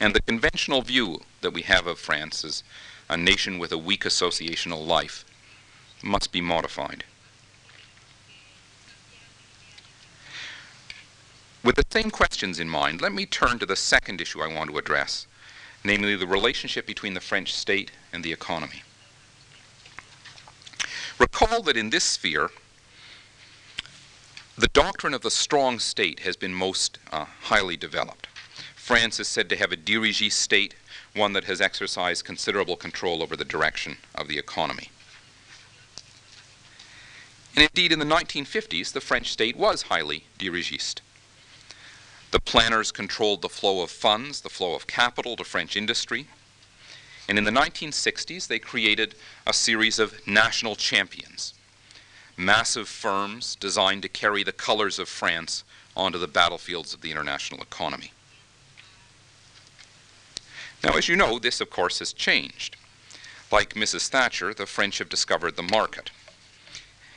And 0.00 0.14
the 0.14 0.22
conventional 0.22 0.82
view 0.82 1.20
that 1.42 1.52
we 1.52 1.62
have 1.62 1.86
of 1.86 1.98
France 1.98 2.44
as 2.44 2.62
a 3.08 3.16
nation 3.16 3.58
with 3.58 3.72
a 3.72 3.78
weak 3.78 4.04
associational 4.04 4.84
life 4.84 5.24
must 6.02 6.32
be 6.32 6.40
modified. 6.40 7.04
With 11.62 11.76
the 11.76 11.84
same 11.90 12.10
questions 12.10 12.58
in 12.58 12.68
mind, 12.68 13.00
let 13.00 13.12
me 13.12 13.24
turn 13.24 13.58
to 13.58 13.66
the 13.66 13.76
second 13.76 14.20
issue 14.20 14.40
I 14.40 14.52
want 14.52 14.70
to 14.70 14.78
address, 14.78 15.26
namely 15.82 16.16
the 16.16 16.26
relationship 16.26 16.86
between 16.86 17.14
the 17.14 17.20
French 17.20 17.54
state 17.54 17.90
and 18.12 18.24
the 18.24 18.32
economy. 18.32 18.82
Recall 21.18 21.62
that 21.62 21.76
in 21.76 21.90
this 21.90 22.04
sphere, 22.04 22.50
the 24.56 24.68
doctrine 24.68 25.14
of 25.14 25.22
the 25.22 25.30
strong 25.30 25.78
state 25.78 26.20
has 26.20 26.36
been 26.36 26.54
most 26.54 26.98
uh, 27.12 27.26
highly 27.42 27.76
developed. 27.76 28.28
France 28.74 29.18
is 29.18 29.28
said 29.28 29.48
to 29.48 29.56
have 29.56 29.72
a 29.72 29.76
dirigé 29.76 30.30
state, 30.30 30.74
one 31.14 31.32
that 31.32 31.44
has 31.44 31.60
exercised 31.60 32.24
considerable 32.24 32.76
control 32.76 33.22
over 33.22 33.36
the 33.36 33.44
direction 33.44 33.96
of 34.14 34.28
the 34.28 34.38
economy. 34.38 34.90
And 37.56 37.64
indeed, 37.64 37.92
in 37.92 38.00
the 38.00 38.04
1950s, 38.04 38.92
the 38.92 39.00
French 39.00 39.30
state 39.30 39.56
was 39.56 39.82
highly 39.82 40.24
dirigiste. 40.38 41.00
The 42.32 42.40
planners 42.40 42.90
controlled 42.90 43.42
the 43.42 43.48
flow 43.48 43.82
of 43.82 43.90
funds, 43.90 44.40
the 44.40 44.50
flow 44.50 44.74
of 44.74 44.88
capital 44.88 45.36
to 45.36 45.44
French 45.44 45.76
industry. 45.76 46.26
And 47.28 47.38
in 47.38 47.44
the 47.44 47.50
1960s, 47.50 48.46
they 48.46 48.58
created 48.58 49.14
a 49.46 49.52
series 49.52 49.98
of 49.98 50.26
national 50.26 50.76
champions, 50.76 51.54
massive 52.36 52.88
firms 52.88 53.56
designed 53.56 54.02
to 54.02 54.08
carry 54.08 54.42
the 54.42 54.52
colors 54.52 54.98
of 54.98 55.08
France 55.08 55.64
onto 55.96 56.18
the 56.18 56.28
battlefields 56.28 56.92
of 56.92 57.00
the 57.00 57.10
international 57.10 57.62
economy. 57.62 58.12
Now, 60.82 60.92
as 60.98 61.08
you 61.08 61.16
know, 61.16 61.38
this, 61.38 61.60
of 61.62 61.70
course, 61.70 62.00
has 62.00 62.12
changed. 62.12 62.76
Like 63.50 63.74
Mrs. 63.74 64.08
Thatcher, 64.08 64.52
the 64.52 64.66
French 64.66 64.98
have 64.98 65.08
discovered 65.08 65.56
the 65.56 65.62
market. 65.62 66.10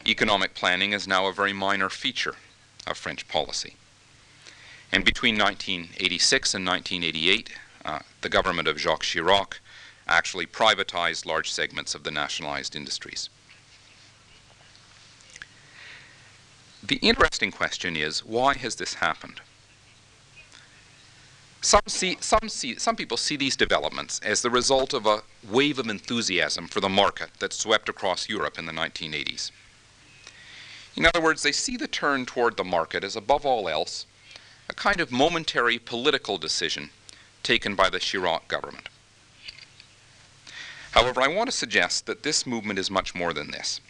Economic 0.07 0.53
planning 0.53 0.93
is 0.93 1.07
now 1.07 1.27
a 1.27 1.33
very 1.33 1.51
minor 1.51 1.89
feature 1.89 2.35
of 2.85 2.97
French 2.97 3.27
policy. 3.27 3.75
And 4.91 5.03
between 5.03 5.37
1986 5.37 6.53
and 6.53 6.65
1988, 6.65 7.49
uh, 7.83 7.99
the 8.21 8.29
government 8.29 8.69
of 8.69 8.79
Jacques 8.79 9.03
Chirac 9.03 9.59
actually 10.07 10.45
privatized 10.45 11.25
large 11.25 11.51
segments 11.51 11.95
of 11.95 12.03
the 12.03 12.11
nationalized 12.11 12.75
industries. 12.75 13.29
The 16.83 16.97
interesting 16.97 17.51
question 17.51 17.97
is 17.97 18.23
why 18.23 18.53
has 18.55 18.75
this 18.75 18.95
happened? 18.95 19.41
Some, 21.61 21.81
see, 21.87 22.17
some, 22.21 22.47
see, 22.47 22.77
some 22.77 22.95
people 22.95 23.17
see 23.17 23.35
these 23.35 23.57
developments 23.57 24.21
as 24.23 24.41
the 24.41 24.49
result 24.49 24.93
of 24.93 25.05
a 25.05 25.23
wave 25.49 25.79
of 25.79 25.87
enthusiasm 25.87 26.67
for 26.67 26.79
the 26.79 26.87
market 26.87 27.31
that 27.39 27.51
swept 27.51 27.89
across 27.89 28.29
Europe 28.29 28.57
in 28.59 28.67
the 28.67 28.71
1980s. 28.71 29.51
In 30.95 31.05
other 31.05 31.21
words, 31.21 31.43
they 31.43 31.51
see 31.51 31.75
the 31.75 31.87
turn 31.87 32.25
toward 32.25 32.57
the 32.57 32.63
market 32.63 33.03
as, 33.03 33.15
above 33.15 33.45
all 33.45 33.67
else, 33.67 34.05
a 34.69 34.73
kind 34.73 34.99
of 34.99 35.11
momentary 35.11 35.77
political 35.77 36.37
decision 36.37 36.91
taken 37.43 37.75
by 37.75 37.89
the 37.89 37.99
Chirac 37.99 38.47
government. 38.47 38.89
However, 40.97 41.21
I 41.21 41.27
want 41.27 41.47
to 41.47 41.55
suggest 41.55 42.07
that 42.07 42.23
this 42.23 42.47
movement 42.47 42.79
is 42.79 42.89
much 42.89 43.13
more 43.13 43.31
than 43.31 43.51
this. 43.51 43.81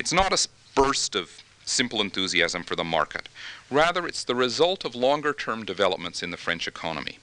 It's 0.00 0.12
not 0.12 0.32
a 0.32 0.48
burst 0.74 1.14
of 1.14 1.30
simple 1.64 2.00
enthusiasm 2.00 2.64
for 2.64 2.74
the 2.74 2.82
market. 2.82 3.28
Rather, 3.70 4.08
it's 4.08 4.24
the 4.24 4.34
result 4.34 4.84
of 4.84 4.96
longer 4.96 5.32
term 5.32 5.64
developments 5.64 6.20
in 6.20 6.32
the 6.32 6.36
French 6.36 6.66
economy. 6.66 7.20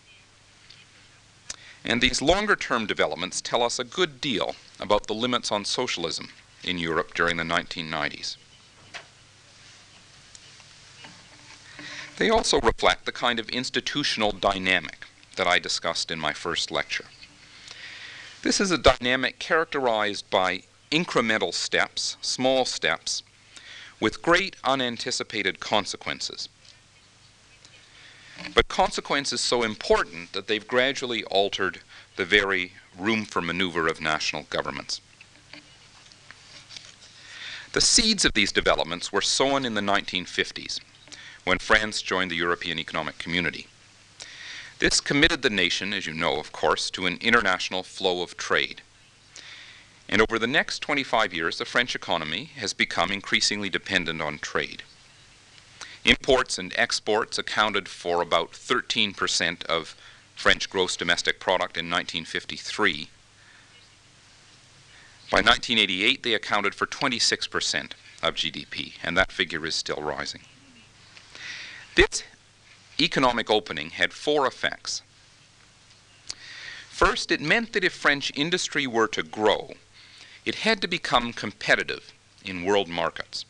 And 1.84 2.00
these 2.00 2.22
longer 2.22 2.56
term 2.56 2.86
developments 2.86 3.42
tell 3.42 3.62
us 3.62 3.78
a 3.78 3.84
good 3.84 4.22
deal 4.22 4.56
about 4.80 5.08
the 5.08 5.14
limits 5.14 5.52
on 5.52 5.66
socialism 5.66 6.30
in 6.64 6.78
Europe 6.78 7.14
during 7.14 7.36
the 7.36 7.44
1990s. 7.44 8.38
They 12.16 12.30
also 12.30 12.62
reflect 12.62 13.06
the 13.06 13.12
kind 13.12 13.40
of 13.40 13.50
institutional 13.50 14.32
dynamic 14.32 15.08
that 15.36 15.46
I 15.46 15.60
discussed 15.60 16.10
in 16.10 16.20
my 16.22 16.32
first 16.32 16.72
lecture. 16.72 17.08
This 18.46 18.62
is 18.62 18.70
a 18.70 18.78
dynamic 18.78 19.40
characterized 19.40 20.30
by 20.30 20.62
incremental 20.92 21.52
steps, 21.52 22.16
small 22.22 22.64
steps, 22.64 23.24
with 24.00 24.22
great 24.22 24.56
unanticipated 24.64 25.60
consequences. 25.60 26.48
But 28.54 28.68
consequences 28.68 29.42
so 29.42 29.64
important 29.64 30.34
that 30.34 30.46
they've 30.46 30.68
gradually 30.68 31.24
altered 31.24 31.80
the 32.18 32.26
very 32.26 32.74
room 32.96 33.26
for 33.26 33.42
maneuver 33.42 33.88
of 33.88 34.00
national 34.00 34.44
governments. 34.52 35.02
The 37.74 37.82
seeds 37.82 38.26
of 38.26 38.34
these 38.34 38.52
developments 38.52 39.12
were 39.12 39.22
sown 39.22 39.66
in 39.66 39.74
the 39.74 39.82
1950s 39.82 40.80
when 41.46 41.58
France 41.58 42.00
joined 42.04 42.30
the 42.30 42.36
European 42.36 42.78
Economic 42.78 43.18
Community. 43.18 43.66
This 44.80 45.00
committed 45.00 45.42
the 45.42 45.50
nation, 45.50 45.94
as 45.94 46.06
you 46.06 46.14
know, 46.14 46.38
of 46.38 46.52
course, 46.52 46.90
to 46.92 47.06
an 47.06 47.18
international 47.22 47.82
flow 47.82 48.22
of 48.22 48.36
trade. 48.36 48.82
And 50.10 50.22
over 50.22 50.38
the 50.38 50.48
next 50.48 50.80
25 50.80 51.34
years, 51.34 51.58
the 51.58 51.66
French 51.66 51.96
economy 51.96 52.52
has 52.58 52.74
become 52.74 53.12
increasingly 53.12 53.70
dependent 53.70 54.22
on 54.22 54.38
trade. 54.38 54.84
Imports 56.04 56.60
and 56.60 56.74
exports 56.76 57.38
accounted 57.38 57.88
for 57.88 58.22
about 58.22 58.52
13% 58.52 59.66
of 59.66 59.96
French 60.36 60.70
gross 60.70 60.96
domestic 60.96 61.40
product 61.40 61.78
in 61.78 61.90
1953. 61.90 63.10
By 65.32 65.38
1988, 65.38 66.22
they 66.22 66.34
accounted 66.34 66.76
for 66.76 66.86
26% 66.86 67.94
of 68.22 68.36
GDP, 68.36 68.94
and 69.02 69.18
that 69.18 69.32
figure 69.32 69.66
is 69.66 69.74
still 69.74 70.02
rising. 70.02 70.42
This 71.96 72.24
economic 73.00 73.50
opening 73.50 73.92
had 73.92 74.14
four 74.14 74.48
effects. 74.48 75.02
First, 76.90 77.32
it 77.32 77.42
meant 77.42 77.74
that 77.74 77.84
if 77.84 77.94
French 77.94 78.32
industry 78.36 78.88
were 78.88 79.08
to 79.10 79.24
grow, 79.24 79.74
it 80.46 80.56
had 80.56 80.82
to 80.82 80.88
become 80.88 81.34
competitive 81.34 82.14
in 82.44 82.64
world 82.64 82.88
markets. 82.88 83.46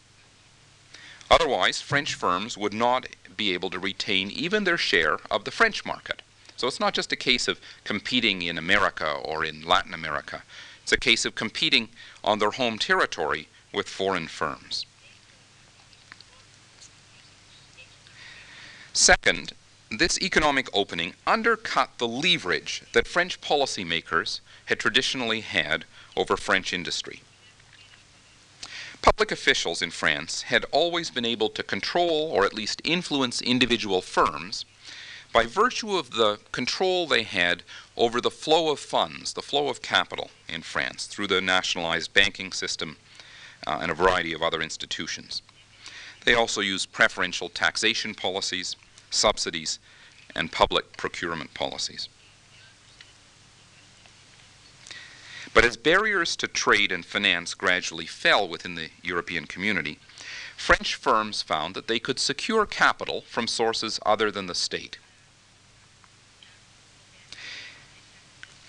Otherwise, 1.30 1.82
French 1.82 2.14
firms 2.14 2.58
would 2.58 2.74
not 2.74 3.08
be 3.36 3.54
able 3.54 3.70
to 3.70 3.80
retain 3.80 4.32
even 4.32 4.64
their 4.64 4.78
share 4.78 5.20
of 5.30 5.44
the 5.44 5.52
French 5.52 5.86
market. 5.86 6.22
So 6.56 6.68
it's 6.68 6.80
not 6.80 6.94
just 6.94 7.12
a 7.12 7.18
case 7.18 7.48
of 7.48 7.60
competing 7.84 8.42
in 8.42 8.58
America 8.58 9.12
or 9.12 9.44
in 9.44 9.64
Latin 9.64 9.94
America 9.94 10.44
It's 10.84 10.92
a 10.92 10.98
case 10.98 11.26
of 11.26 11.36
competing 11.36 11.90
on 12.24 12.40
their 12.40 12.52
home 12.52 12.80
territory 12.80 13.48
with 13.74 13.90
foreign 13.90 14.28
firms. 14.28 14.86
Second, 18.96 19.52
this 19.92 20.18
economic 20.22 20.70
opening 20.74 21.16
undercut 21.28 21.98
the 21.98 22.08
leverage 22.08 22.82
that 22.94 23.10
French 23.10 23.42
policymakers 23.42 24.40
had 24.68 24.80
traditionally 24.80 25.42
had 25.42 25.84
over 26.16 26.38
French 26.38 26.72
industry. 26.72 27.22
Public 29.02 29.34
officials 29.34 29.82
in 29.82 29.92
France 29.92 30.44
had 30.44 30.64
always 30.72 31.10
been 31.10 31.26
able 31.26 31.50
to 31.50 31.62
control 31.62 32.32
or 32.32 32.46
at 32.46 32.54
least 32.54 32.82
influence 32.86 33.42
individual 33.42 34.02
firms 34.02 34.64
by 35.34 35.46
virtue 35.46 35.98
of 35.98 36.12
the 36.12 36.40
control 36.54 37.06
they 37.06 37.24
had 37.24 37.64
over 37.98 38.22
the 38.22 38.32
flow 38.32 38.72
of 38.72 38.80
funds, 38.80 39.34
the 39.34 39.42
flow 39.42 39.68
of 39.68 39.82
capital 39.82 40.32
in 40.48 40.62
France 40.62 41.06
through 41.06 41.28
the 41.28 41.42
nationalized 41.42 42.14
banking 42.14 42.54
system 42.54 42.96
uh, 43.68 43.78
and 43.82 43.92
a 43.92 43.94
variety 43.94 44.32
of 44.32 44.42
other 44.42 44.62
institutions. 44.62 45.42
They 46.26 46.34
also 46.34 46.62
used 46.62 46.92
preferential 46.92 47.50
taxation 47.50 48.16
policies, 48.16 48.76
subsidies, 49.12 49.80
and 50.36 50.52
public 50.52 50.98
procurement 50.98 51.54
policies. 51.54 52.10
But 55.54 55.64
as 55.64 55.78
barriers 55.78 56.36
to 56.38 56.48
trade 56.48 56.92
and 56.92 57.06
finance 57.06 57.54
gradually 57.54 58.08
fell 58.08 58.46
within 58.46 58.76
the 58.76 58.90
European 59.02 59.46
community, 59.46 60.00
French 60.58 60.96
firms 60.96 61.42
found 61.42 61.76
that 61.76 61.88
they 61.88 62.00
could 62.00 62.20
secure 62.20 62.66
capital 62.66 63.22
from 63.22 63.48
sources 63.48 64.00
other 64.06 64.32
than 64.32 64.48
the 64.48 64.56
state. 64.56 64.98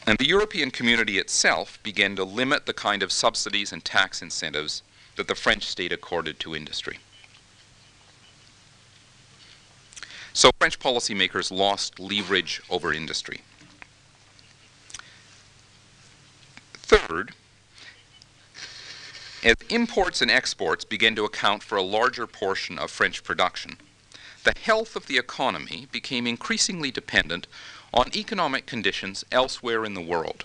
And 0.06 0.18
the 0.18 0.28
European 0.28 0.70
community 0.70 1.18
itself 1.18 1.80
began 1.82 2.14
to 2.14 2.22
limit 2.22 2.66
the 2.66 2.72
kind 2.72 3.02
of 3.02 3.10
subsidies 3.10 3.72
and 3.72 3.84
tax 3.84 4.22
incentives 4.22 4.82
that 5.16 5.26
the 5.26 5.34
French 5.34 5.64
state 5.64 5.90
accorded 5.90 6.38
to 6.40 6.54
industry. 6.54 6.98
So 10.36 10.50
French 10.58 10.78
policymakers 10.78 11.50
lost 11.50 11.98
leverage 11.98 12.60
over 12.68 12.92
industry. 12.92 13.40
Third, 16.74 17.32
as 19.42 19.56
imports 19.70 20.20
and 20.20 20.30
exports 20.30 20.84
began 20.84 21.14
to 21.14 21.24
account 21.24 21.62
for 21.62 21.76
a 21.76 21.82
larger 21.82 22.26
portion 22.26 22.78
of 22.78 22.90
French 22.90 23.24
production, 23.24 23.78
the 24.44 24.52
health 24.60 24.94
of 24.94 25.06
the 25.06 25.16
economy 25.16 25.88
became 25.90 26.26
increasingly 26.26 26.90
dependent 26.90 27.46
on 27.94 28.14
economic 28.14 28.66
conditions 28.66 29.24
elsewhere 29.32 29.86
in 29.86 29.94
the 29.94 30.02
world, 30.02 30.44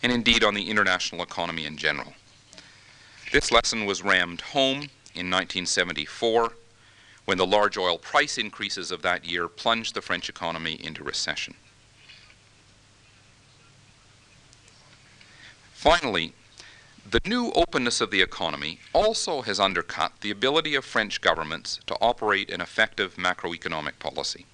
and 0.00 0.12
indeed 0.12 0.44
on 0.44 0.54
the 0.54 0.70
international 0.70 1.24
economy 1.24 1.66
in 1.66 1.76
general. 1.76 2.12
This 3.32 3.50
lesson 3.50 3.84
was 3.84 4.04
rammed 4.04 4.42
home 4.42 4.90
in 5.12 5.28
1974 5.28 6.52
when 7.26 7.38
the 7.38 7.46
large 7.46 7.76
oil 7.76 7.98
price 7.98 8.38
increases 8.38 8.90
of 8.90 9.02
that 9.02 9.24
year 9.24 9.48
plunged 9.48 9.94
the 9.94 10.00
French 10.00 10.28
economy 10.28 10.74
into 10.82 11.04
recession. 11.04 11.54
Finally, 15.74 16.32
the 17.08 17.20
new 17.24 17.52
openness 17.54 18.00
of 18.00 18.10
the 18.10 18.22
economy 18.22 18.80
also 18.92 19.42
has 19.42 19.60
undercut 19.60 20.12
the 20.20 20.30
ability 20.30 20.74
of 20.74 20.84
French 20.84 21.20
governments 21.20 21.78
to 21.86 21.96
operate 22.00 22.50
an 22.50 22.60
effective 22.60 23.16
macroeconomic 23.16 23.98
policy. 23.98 24.46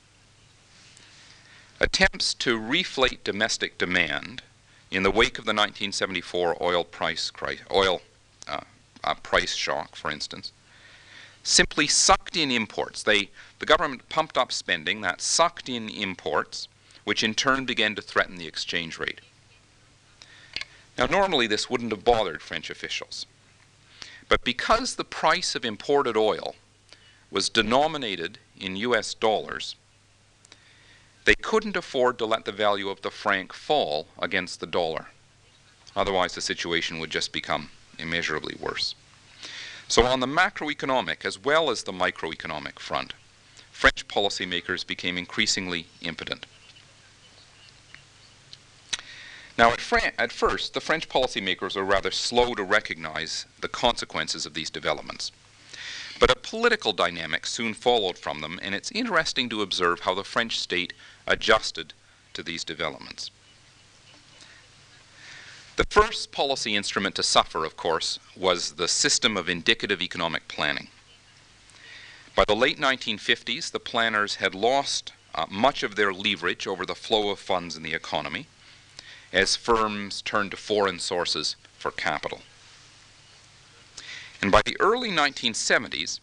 Attempts 1.81 2.35
to 2.35 2.59
reflate 2.59 3.25
domestic 3.25 3.79
demand 3.79 4.43
in 4.91 5.03
the 5.03 5.11
wake 5.11 5.39
of 5.39 5.45
the 5.45 5.55
1974 5.55 6.63
oil 6.63 6.85
price 6.85 7.33
oil 7.71 8.03
uh, 8.47 8.61
uh, 9.05 9.15
price 9.15 9.55
shock, 9.55 9.97
for 9.97 10.11
instance, 10.11 10.53
simply 11.43 11.87
sucked 11.87 12.37
in 12.37 12.51
imports. 12.51 13.03
They, 13.03 13.31
the 13.59 13.67
government 13.67 14.09
pumped 14.09 14.39
up 14.39 14.53
spending 14.53 15.01
that 15.01 15.21
sucked 15.21 15.69
in 15.69 15.89
imports, 15.89 16.69
which 17.05 17.23
in 17.23 17.35
turn 17.35 17.65
began 17.65 17.95
to 17.97 18.03
threaten 18.03 18.37
the 18.37 18.47
exchange 18.47 18.99
rate. 18.99 19.21
Now, 20.97 21.07
normally 21.07 21.47
this 21.47 21.71
wouldn't 21.71 21.93
have 21.93 22.05
bothered 22.05 22.43
French 22.43 22.71
officials. 22.71 23.27
But 24.29 24.45
because 24.45 24.95
the 24.95 25.05
price 25.05 25.55
of 25.55 25.65
imported 25.65 26.17
oil 26.17 26.55
was 27.31 27.49
denominated 27.49 28.39
in 28.59 28.77
US 28.77 29.15
dollars, 29.15 29.75
they 31.25 31.35
couldn't 31.35 31.77
afford 31.77 32.19
to 32.19 32.27
let 32.27 32.45
the 32.45 32.53
value 32.53 32.89
of 32.89 33.03
the 33.03 33.11
franc 33.11 33.53
fall 33.53 34.09
against 34.19 34.61
the 34.61 34.67
dollar. 34.67 35.09
Otherwise, 35.95 36.35
the 36.35 36.41
situation 36.41 36.99
would 36.99 37.11
just 37.11 37.33
become 37.33 37.71
immeasurably 37.99 38.57
worse. 38.59 38.95
So, 39.93 40.07
on 40.07 40.21
the 40.21 40.27
macroeconomic 40.27 41.27
as 41.27 41.39
well 41.39 41.69
as 41.69 41.83
the 41.83 41.93
microeconomic 41.93 42.79
front, 42.79 43.13
French 43.71 44.09
policymakers 44.09 44.87
became 44.87 45.19
increasingly 45.19 45.85
impotent. 46.01 46.47
Now, 49.59 49.71
at, 49.71 49.83
Fran- 49.83 50.15
at 50.17 50.33
first, 50.33 50.73
the 50.73 50.81
French 50.81 51.11
policymakers 51.11 51.77
were 51.77 51.85
rather 51.85 52.11
slow 52.11 52.55
to 52.55 52.63
recognize 52.63 53.45
the 53.61 53.69
consequences 53.69 54.47
of 54.47 54.55
these 54.55 54.71
developments. 54.71 55.31
But 56.19 56.31
a 56.31 56.37
political 56.37 56.95
dynamic 56.95 57.45
soon 57.47 57.75
followed 57.75 58.17
from 58.17 58.41
them, 58.41 58.59
and 58.63 58.75
it's 58.75 58.93
interesting 58.93 59.51
to 59.51 59.61
observe 59.61 60.01
how 60.01 60.15
the 60.15 60.25
French 60.25 60.59
state 60.59 60.95
adjusted 61.27 61.93
to 62.33 62.43
these 62.43 62.65
developments. 62.65 63.31
The 65.77 65.87
first 65.89 66.33
policy 66.33 66.77
instrument 66.77 67.15
to 67.15 67.23
suffer, 67.23 67.65
of 67.65 67.79
course, 67.79 68.19
was 68.37 68.73
the 68.73 68.89
system 68.89 69.39
of 69.39 69.49
indicative 69.49 70.03
economic 70.03 70.47
planning. 70.47 70.89
By 72.37 72.45
the 72.47 72.55
late 72.55 72.79
1950s, 72.79 73.71
the 73.71 73.81
planners 73.81 74.35
had 74.35 74.55
lost 74.55 75.15
uh, 75.35 75.47
much 75.49 75.83
of 75.83 75.97
their 75.97 76.13
leverage 76.13 76.67
over 76.67 76.85
the 76.85 76.95
flow 76.95 77.31
of 77.31 77.39
funds 77.39 77.75
in 77.75 77.83
the 77.83 77.95
economy 77.95 78.47
as 79.33 79.57
firms 79.57 80.21
turned 80.21 80.51
to 80.51 80.59
foreign 80.59 80.99
sources 80.99 81.57
for 81.79 81.91
capital. 81.91 82.43
And 84.43 84.53
by 84.53 84.61
the 84.67 84.77
early 84.79 85.11
1970s, 85.11 86.21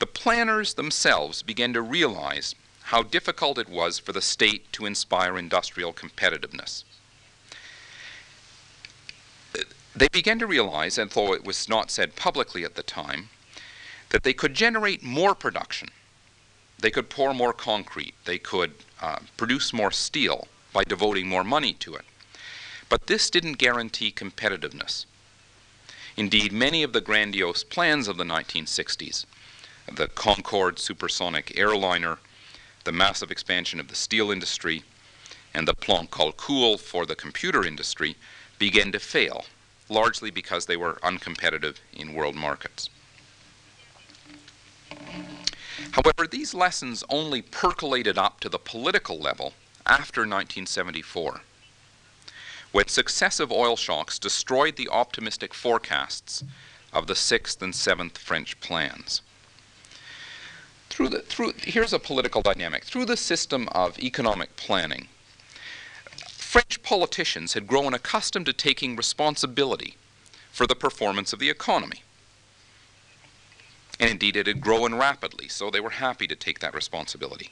the 0.00 0.06
planners 0.06 0.74
themselves 0.74 1.42
began 1.42 1.72
to 1.74 1.82
realize 1.82 2.56
how 2.84 3.04
difficult 3.04 3.56
it 3.56 3.68
was 3.68 4.00
for 4.00 4.12
the 4.12 4.22
state 4.22 4.72
to 4.72 4.86
inspire 4.86 5.38
industrial 5.38 5.92
competitiveness. 5.92 6.82
They 9.94 10.08
began 10.08 10.38
to 10.38 10.46
realize, 10.46 10.98
although 10.98 11.34
it 11.34 11.44
was 11.44 11.68
not 11.68 11.90
said 11.90 12.14
publicly 12.14 12.64
at 12.64 12.76
the 12.76 12.82
time, 12.82 13.30
that 14.10 14.22
they 14.22 14.32
could 14.32 14.54
generate 14.54 15.02
more 15.02 15.34
production. 15.34 15.88
They 16.78 16.90
could 16.90 17.10
pour 17.10 17.34
more 17.34 17.52
concrete. 17.52 18.14
They 18.24 18.38
could 18.38 18.72
uh, 19.00 19.18
produce 19.36 19.72
more 19.72 19.90
steel 19.90 20.48
by 20.72 20.84
devoting 20.84 21.28
more 21.28 21.44
money 21.44 21.72
to 21.74 21.94
it. 21.94 22.04
But 22.88 23.06
this 23.06 23.30
didn't 23.30 23.58
guarantee 23.58 24.12
competitiveness. 24.12 25.06
Indeed, 26.16 26.52
many 26.52 26.82
of 26.82 26.92
the 26.92 27.00
grandiose 27.00 27.64
plans 27.64 28.08
of 28.08 28.16
the 28.16 28.24
1960s, 28.24 29.26
the 29.92 30.08
Concorde 30.08 30.78
supersonic 30.78 31.56
airliner, 31.58 32.18
the 32.84 32.92
massive 32.92 33.30
expansion 33.30 33.80
of 33.80 33.88
the 33.88 33.94
steel 33.94 34.30
industry, 34.30 34.82
and 35.52 35.66
the 35.66 35.74
Plan 35.74 36.06
Calcul 36.06 36.78
for 36.78 37.06
the 37.06 37.16
computer 37.16 37.64
industry, 37.64 38.16
began 38.58 38.92
to 38.92 38.98
fail, 38.98 39.46
largely 39.90 40.30
because 40.30 40.64
they 40.64 40.76
were 40.76 40.94
uncompetitive 41.02 41.76
in 41.92 42.14
world 42.14 42.34
markets. 42.34 42.88
However, 45.92 46.26
these 46.30 46.54
lessons 46.54 47.04
only 47.10 47.42
percolated 47.42 48.16
up 48.16 48.40
to 48.40 48.48
the 48.48 48.58
political 48.58 49.18
level 49.18 49.52
after 49.84 50.20
1974 50.20 51.42
when 52.72 52.86
successive 52.86 53.50
oil 53.50 53.76
shocks 53.76 54.18
destroyed 54.18 54.76
the 54.76 54.88
optimistic 54.88 55.52
forecasts 55.52 56.44
of 56.92 57.06
the 57.06 57.16
sixth 57.16 57.60
and 57.62 57.74
seventh 57.74 58.18
French 58.18 58.58
plans. 58.60 59.22
Through 60.88 61.08
the, 61.08 61.20
through, 61.20 61.52
here's 61.62 61.92
a 61.92 61.98
political 61.98 62.42
dynamic. 62.42 62.84
Through 62.84 63.06
the 63.06 63.16
system 63.16 63.68
of 63.72 63.98
economic 63.98 64.54
planning, 64.56 65.08
French 66.50 66.82
politicians 66.82 67.52
had 67.52 67.66
grown 67.66 67.94
accustomed 67.94 68.46
to 68.46 68.52
taking 68.52 68.96
responsibility 68.96 69.96
for 70.50 70.66
the 70.66 70.74
performance 70.74 71.32
of 71.32 71.38
the 71.38 71.50
economy. 71.50 72.02
And 73.98 74.10
indeed, 74.10 74.36
it 74.36 74.46
had 74.46 74.60
grown 74.60 74.94
rapidly, 74.94 75.48
so 75.48 75.70
they 75.70 75.80
were 75.80 75.90
happy 75.90 76.26
to 76.26 76.34
take 76.34 76.58
that 76.60 76.74
responsibility 76.74 77.50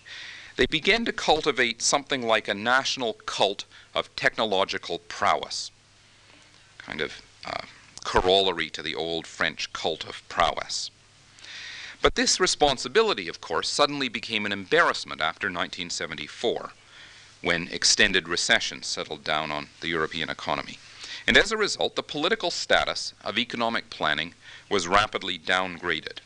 they 0.59 0.67
began 0.67 1.05
to 1.05 1.13
cultivate 1.13 1.81
something 1.81 2.21
like 2.21 2.49
a 2.49 2.55
national 2.55 3.13
cult 3.13 3.65
of 3.95 4.15
technological 4.17 4.99
prowess, 5.07 5.71
kind 6.79 7.01
of 7.01 7.23
uh, 7.45 7.61
corollary 8.05 8.69
to 8.69 8.83
the 8.83 8.97
old 8.97 9.25
French 9.25 9.73
cult 9.73 10.05
of 10.05 10.29
prowess. 10.29 10.91
But 12.03 12.17
this 12.17 12.41
responsibility, 12.41 13.29
of 13.29 13.41
course, 13.41 13.69
suddenly 13.69 14.09
became 14.09 14.45
an 14.45 14.51
embarrassment 14.51 15.21
after 15.21 15.47
1974, 15.47 16.73
when 17.43 17.69
extended 17.69 18.29
recession 18.29 18.83
settled 18.83 19.25
down 19.25 19.51
on 19.51 19.69
the 19.81 19.89
European 19.89 20.29
economy. 20.29 20.79
And 21.27 21.37
as 21.37 21.53
a 21.53 21.57
result, 21.57 21.95
the 21.95 22.03
political 22.03 22.51
status 22.51 23.13
of 23.23 23.39
economic 23.39 23.91
planning 23.91 24.35
was 24.71 24.89
rapidly 24.89 25.39
downgraded. 25.39 26.19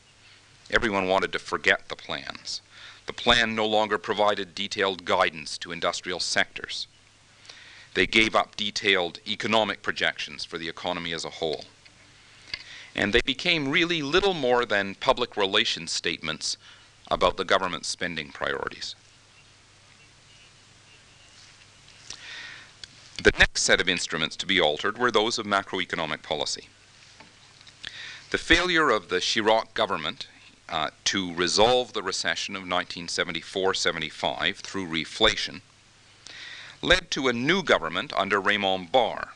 Everyone 0.71 1.09
wanted 1.09 1.33
to 1.33 1.39
forget 1.39 1.89
the 1.89 1.97
plans. 1.97 2.63
The 3.07 3.13
plan 3.13 3.55
no 3.55 3.67
longer 3.67 3.99
provided 3.99 4.55
detailed 4.55 5.05
guidance 5.05 5.59
to 5.59 5.73
industrial 5.73 6.21
sectors. 6.21 6.87
They 7.95 8.07
gave 8.07 8.35
up 8.35 8.57
detailed 8.57 9.19
economic 9.27 9.83
projections 9.83 10.45
for 10.45 10.57
the 10.57 10.69
economy 10.69 11.13
as 11.13 11.25
a 11.25 11.31
whole. 11.31 11.65
And 12.95 13.13
they 13.13 13.21
became 13.25 13.69
really 13.69 14.03
little 14.03 14.35
more 14.35 14.65
than 14.65 14.95
public 14.95 15.37
relations 15.37 15.91
statements 15.91 16.57
about 17.11 17.37
the 17.37 17.45
government's 17.45 17.89
spending 17.89 18.31
priorities. 18.31 18.95
The 23.23 23.33
next 23.39 23.63
set 23.63 23.81
of 23.81 23.89
instruments 23.89 24.35
to 24.37 24.47
be 24.47 24.61
altered 24.61 24.99
were 24.99 25.13
those 25.13 25.39
of 25.39 25.47
macroeconomic 25.47 26.25
policy. 26.25 26.69
The 28.31 28.39
failure 28.39 28.91
of 28.91 29.11
the 29.11 29.21
Chirac 29.21 29.75
government 29.75 30.27
uh, 30.69 30.91
to 31.05 31.33
resolve 31.35 31.93
the 31.93 32.03
recession 32.03 32.57
of 32.57 32.65
1974-75 32.65 34.57
through 34.57 34.89
reflation 34.89 35.61
led 36.81 37.13
to 37.13 37.29
a 37.29 37.33
new 37.33 37.63
government 37.63 38.13
under 38.17 38.41
Raymond 38.41 38.91
Barre, 38.91 39.29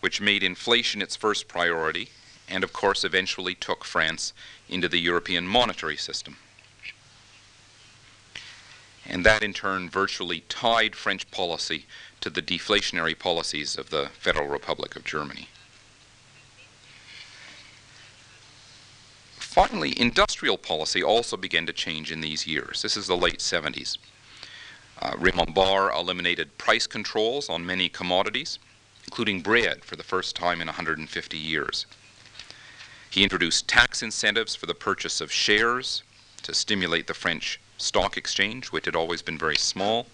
which 0.00 0.22
made 0.22 0.42
inflation 0.42 1.02
its 1.02 1.14
first 1.14 1.46
priority 1.46 2.08
and, 2.48 2.64
of 2.64 2.72
course, 2.72 3.04
eventually 3.04 3.54
took 3.54 3.84
France 3.84 4.32
into 4.66 4.88
the 4.88 5.00
European 5.00 5.46
monetary 5.46 5.98
system. 5.98 6.38
And 9.06 9.26
that, 9.26 9.42
in 9.42 9.52
turn, 9.52 9.90
virtually 9.90 10.44
tied 10.48 10.96
French 10.96 11.30
policy 11.30 11.84
to 12.24 12.30
the 12.30 12.40
deflationary 12.40 13.16
policies 13.18 13.76
of 13.76 13.90
the 13.90 14.08
Federal 14.18 14.48
Republic 14.48 14.96
of 14.96 15.04
Germany. 15.04 15.46
Finally, 19.36 19.92
industrial 20.00 20.56
policy 20.56 21.02
also 21.02 21.36
began 21.36 21.66
to 21.66 21.72
change 21.74 22.10
in 22.10 22.22
these 22.22 22.46
years. 22.46 22.80
This 22.80 22.96
is 22.96 23.08
the 23.08 23.14
late 23.14 23.40
70s. 23.40 23.98
Uh, 25.02 25.12
Raymond 25.18 25.54
Barre 25.54 25.94
eliminated 25.94 26.56
price 26.56 26.86
controls 26.86 27.50
on 27.50 27.66
many 27.66 27.90
commodities, 27.90 28.58
including 29.04 29.42
bread 29.42 29.84
for 29.84 29.96
the 29.96 30.02
first 30.02 30.34
time 30.34 30.62
in 30.62 30.66
150 30.68 31.36
years. 31.36 31.84
He 33.10 33.22
introduced 33.22 33.68
tax 33.68 34.02
incentives 34.02 34.56
for 34.56 34.64
the 34.64 34.74
purchase 34.74 35.20
of 35.20 35.30
shares 35.30 36.02
to 36.42 36.54
stimulate 36.54 37.06
the 37.06 37.12
French 37.12 37.60
stock 37.76 38.16
exchange, 38.16 38.68
which 38.68 38.86
had 38.86 38.96
always 38.96 39.20
been 39.20 39.36
very 39.36 39.56
small. 39.56 40.06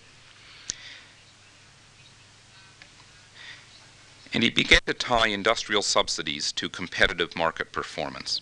And 4.33 4.43
he 4.43 4.51
began 4.51 4.81
to 4.87 4.95
tie 4.95 5.29
industrial 5.29 5.83
subsidies 5.83 6.53
to 6.53 6.69
competitive 6.69 7.37
market 7.37 7.73
performance. 7.73 8.41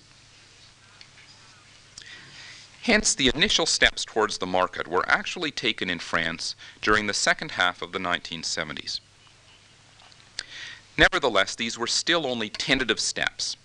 Hence, 2.82 3.14
the 3.14 3.30
initial 3.34 3.66
steps 3.66 4.04
towards 4.04 4.38
the 4.38 4.46
market 4.46 4.88
were 4.88 5.08
actually 5.08 5.50
taken 5.50 5.90
in 5.90 5.98
France 5.98 6.54
during 6.80 7.06
the 7.06 7.14
second 7.14 7.52
half 7.52 7.82
of 7.82 7.92
the 7.92 7.98
1970s. 7.98 9.00
Nevertheless, 10.96 11.54
these 11.54 11.78
were 11.78 11.86
still 11.86 12.26
only 12.26 12.48
tentative 12.48 12.98
steps. 12.98 13.56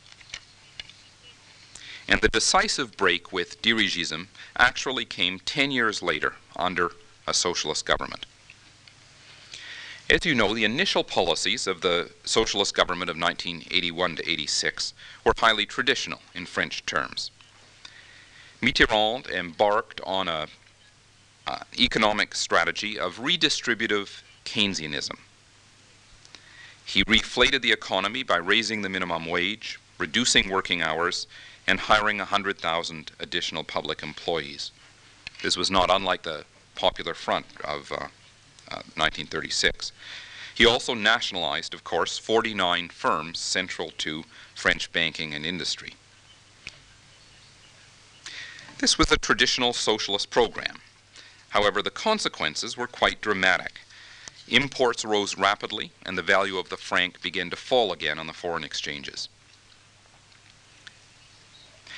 And 2.08 2.22
the 2.22 2.28
decisive 2.28 2.98
break 2.98 3.32
with 3.32 3.62
dirigism 3.62 4.28
actually 4.58 5.06
came 5.06 5.40
10 5.40 5.72
years 5.72 6.02
later 6.02 6.36
under 6.56 6.92
a 7.26 7.34
socialist 7.34 7.86
government. 7.86 8.26
As 10.10 10.26
you 10.26 10.36
know, 10.36 10.54
the 10.54 10.66
initial 10.66 11.04
policies 11.04 11.66
of 11.66 11.80
the 11.80 12.12
socialist 12.26 12.76
government 12.76 13.10
of 13.10 13.18
1981 13.18 14.18
to 14.18 14.30
86 14.30 14.94
were 15.24 15.34
highly 15.38 15.66
traditional 15.66 16.20
in 16.36 16.46
French 16.46 16.86
terms. 16.86 17.32
Mitterrand 18.62 19.30
embarked 19.30 20.02
on 20.02 20.28
an 20.28 20.48
economic 21.80 22.36
strategy 22.36 23.00
of 23.00 23.20
redistributive 23.20 24.22
Keynesianism. 24.46 25.20
He 26.86 27.04
reflated 27.04 27.62
the 27.62 27.72
economy 27.72 28.24
by 28.24 28.38
raising 28.38 28.82
the 28.82 28.90
minimum 28.90 29.26
wage, 29.26 29.80
reducing 29.98 30.50
working 30.50 30.82
hours, 30.82 31.28
and 31.66 31.80
hiring 31.80 32.18
100,000 32.18 33.12
additional 33.22 33.64
public 33.64 34.04
employees. 34.04 34.72
This 35.42 35.56
was 35.56 35.72
not 35.72 35.90
unlike 35.90 36.24
the 36.24 36.44
Popular 36.76 37.14
Front 37.14 37.46
of 37.64 37.92
uh, 37.92 37.96
uh, 37.96 38.08
1936. 38.96 39.92
He 40.56 40.66
also 40.66 40.94
nationalized, 40.94 41.74
of 41.74 41.84
course, 41.84 42.18
49 42.18 42.90
firms 42.90 43.40
central 43.40 43.92
to 43.98 44.24
French 44.56 44.92
banking 44.92 45.34
and 45.34 45.46
industry. 45.46 45.96
This 48.78 48.98
was 48.98 49.12
a 49.12 49.18
traditional 49.18 49.74
socialist 49.74 50.30
program. 50.30 50.78
However, 51.50 51.82
the 51.82 51.92
consequences 51.92 52.76
were 52.76 52.88
quite 52.88 53.22
dramatic. 53.22 53.80
Imports 54.48 55.06
rose 55.06 55.38
rapidly, 55.38 55.92
and 56.06 56.18
the 56.18 56.22
value 56.22 56.58
of 56.58 56.70
the 56.70 56.78
franc 56.78 57.22
began 57.22 57.50
to 57.50 57.56
fall 57.56 57.94
again 57.94 58.20
on 58.20 58.28
the 58.28 58.34
foreign 58.34 58.64
exchanges. 58.64 59.30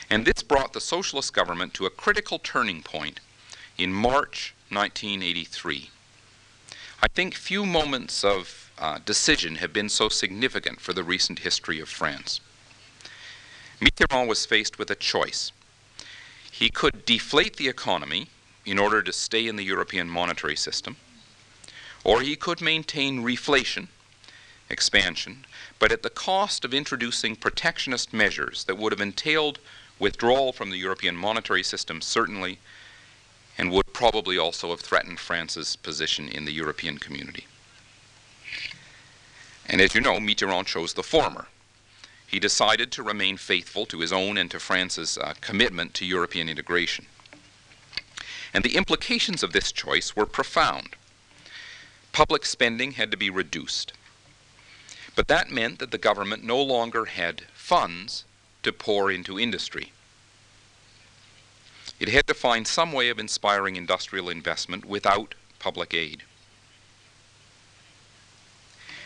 And 0.10 0.26
this 0.26 0.44
brought 0.44 0.74
the 0.74 0.82
socialist 0.82 1.34
government 1.34 1.74
to 1.76 1.86
a 1.86 1.90
critical 1.90 2.38
turning 2.38 2.84
point 2.84 3.20
in 3.78 3.92
March 3.92 4.54
1983. 4.70 5.90
I 7.06 7.08
think 7.08 7.36
few 7.36 7.68
moments 7.68 8.24
of 8.24 8.72
uh, 8.80 8.98
decision 9.06 9.58
have 9.58 9.72
been 9.72 9.90
so 9.90 10.10
significant 10.10 10.82
for 10.82 10.92
the 10.92 11.04
recent 11.04 11.38
history 11.38 11.80
of 11.80 11.88
France. 11.88 12.42
Mitterrand 13.80 14.28
was 14.28 14.48
faced 14.48 14.80
with 14.80 14.90
a 14.90 14.96
choice 14.96 15.52
he 16.52 16.72
could 16.72 17.06
deflate 17.06 17.58
the 17.58 17.68
economy 17.68 18.30
in 18.66 18.80
order 18.80 19.04
to 19.04 19.14
stay 19.14 19.46
in 19.46 19.56
the 19.56 19.64
European 19.64 20.10
monetary 20.10 20.56
system, 20.56 20.96
or 22.04 22.22
he 22.22 22.36
could 22.36 22.60
maintain 22.60 23.24
reflation, 23.24 23.88
expansion, 24.68 25.46
but 25.78 25.92
at 25.92 26.02
the 26.02 26.10
cost 26.10 26.66
of 26.66 26.74
introducing 26.74 27.36
protectionist 27.36 28.14
measures 28.14 28.64
that 28.64 28.80
would 28.80 28.92
have 28.92 29.02
entailed 29.02 29.60
withdrawal 30.00 30.52
from 30.52 30.72
the 30.72 30.78
European 30.78 31.16
monetary 31.16 31.62
system, 31.62 32.02
certainly, 32.02 32.58
and 33.58 33.72
would 33.72 33.94
probably 33.94 34.38
also 34.38 34.70
have 34.70 34.82
threatened 34.82 35.20
France's 35.20 35.76
position 35.76 36.28
in 36.28 36.46
the 36.46 36.54
European 36.54 36.98
community. 36.98 37.46
And 39.68 39.82
as 39.82 39.96
you 39.96 40.02
know, 40.02 40.20
Mitterrand 40.20 40.66
chose 40.66 40.94
the 40.94 41.04
former 41.04 41.48
he 42.28 42.40
decided 42.40 42.92
to 42.92 43.04
remain 43.04 43.38
faithful 43.38 43.86
to 43.86 44.00
his 44.00 44.12
own 44.12 44.38
and 44.38 44.50
to 44.52 44.60
France's 44.60 45.18
uh, 45.18 45.34
commitment 45.42 45.94
to 45.94 46.06
European 46.06 46.50
integration. 46.50 47.06
And 48.54 48.64
the 48.64 48.76
implications 48.76 49.44
of 49.44 49.54
this 49.54 49.72
choice 49.72 50.16
were 50.16 50.26
profound. 50.26 50.96
Public 52.12 52.46
spending 52.46 52.92
had 52.92 53.12
to 53.12 53.18
be 53.18 53.30
reduced. 53.30 53.94
But 55.16 55.28
that 55.28 55.52
meant 55.52 55.80
that 55.80 55.92
the 55.92 55.98
government 55.98 56.44
no 56.44 56.62
longer 56.62 57.06
had 57.06 57.44
funds 57.54 58.26
to 58.64 58.74
pour 58.74 59.12
into 59.12 59.40
industry. 59.40 59.92
It 62.00 62.10
had 62.10 62.28
to 62.28 62.34
find 62.34 62.68
some 62.68 62.92
way 62.92 63.10
of 63.10 63.20
inspiring 63.20 63.76
industrial 63.76 64.30
investment 64.30 64.86
without 64.86 65.36
public 65.60 65.94
aid. 65.94 66.24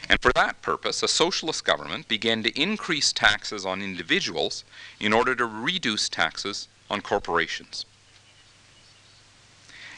And 0.09 0.19
for 0.21 0.33
that 0.33 0.61
purpose, 0.63 1.03
a 1.03 1.07
socialist 1.07 1.63
government 1.63 2.07
began 2.07 2.41
to 2.41 2.59
increase 2.59 3.13
taxes 3.13 3.63
on 3.63 3.83
individuals 3.83 4.63
in 4.99 5.13
order 5.13 5.35
to 5.35 5.45
reduce 5.45 6.09
taxes 6.09 6.67
on 6.89 7.01
corporations. 7.01 7.85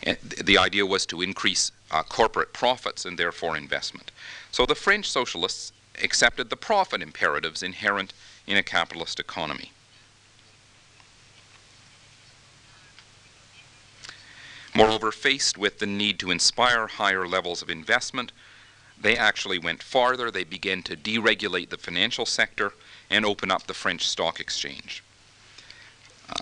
And 0.03 0.17
the 0.19 0.57
idea 0.57 0.85
was 0.85 1.05
to 1.07 1.21
increase 1.21 1.71
uh, 1.91 2.03
corporate 2.03 2.51
profits 2.51 3.05
and 3.05 3.17
therefore 3.17 3.55
investment. 3.55 4.11
So 4.51 4.65
the 4.65 4.75
French 4.75 5.09
socialists 5.09 5.71
accepted 6.03 6.49
the 6.49 6.57
profit 6.57 7.01
imperatives 7.01 7.63
inherent 7.63 8.13
in 8.47 8.57
a 8.57 8.63
capitalist 8.63 9.19
economy. 9.19 9.71
Moreover, 14.81 15.11
faced 15.11 15.59
with 15.59 15.77
the 15.77 15.85
need 15.85 16.17
to 16.17 16.31
inspire 16.31 16.87
higher 16.87 17.27
levels 17.27 17.61
of 17.61 17.69
investment, 17.69 18.31
they 18.99 19.15
actually 19.15 19.59
went 19.59 19.83
farther. 19.83 20.31
They 20.31 20.43
began 20.43 20.81
to 20.83 20.97
deregulate 20.97 21.69
the 21.69 21.77
financial 21.77 22.25
sector 22.25 22.73
and 23.07 23.23
open 23.23 23.51
up 23.51 23.67
the 23.67 23.75
French 23.75 24.07
stock 24.07 24.39
exchange. 24.39 25.03
Uh, 26.27 26.41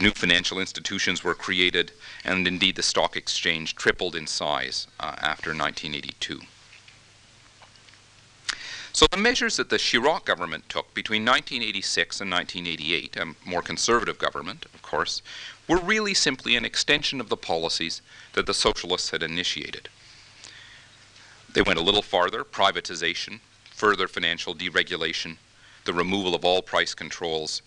new 0.00 0.12
financial 0.12 0.60
institutions 0.60 1.24
were 1.24 1.34
created, 1.34 1.90
and 2.24 2.46
indeed 2.46 2.76
the 2.76 2.84
stock 2.84 3.16
exchange 3.16 3.74
tripled 3.74 4.14
in 4.14 4.28
size 4.28 4.86
uh, 5.00 5.16
after 5.18 5.50
1982. 5.50 6.40
So 8.94 9.06
the 9.10 9.16
measures 9.16 9.56
that 9.56 9.70
the 9.70 9.78
Chirac 9.78 10.26
government 10.26 10.68
took 10.68 10.92
between 10.92 11.24
1986 11.24 12.20
and 12.20 12.30
1988, 12.30 13.16
a 13.16 13.34
more 13.48 13.62
conservative 13.62 14.18
government, 14.18 14.66
of 14.74 14.82
course, 14.82 15.22
were 15.66 15.78
really 15.78 16.12
simply 16.12 16.56
an 16.56 16.66
extension 16.66 17.18
of 17.18 17.30
the 17.30 17.36
policies 17.36 18.02
that 18.34 18.44
the 18.44 18.52
socialists 18.52 19.10
had 19.10 19.22
initiated. 19.22 19.88
They 21.50 21.62
went 21.62 21.78
a 21.78 21.82
little 21.82 22.02
farther, 22.02 22.44
privatization, 22.44 23.40
further 23.70 24.08
financial 24.08 24.54
deregulation, 24.54 25.38
the 25.84 25.94
removal 25.94 26.34
of 26.34 26.44
all 26.44 26.60
price 26.60 26.94
controls, 26.94 27.62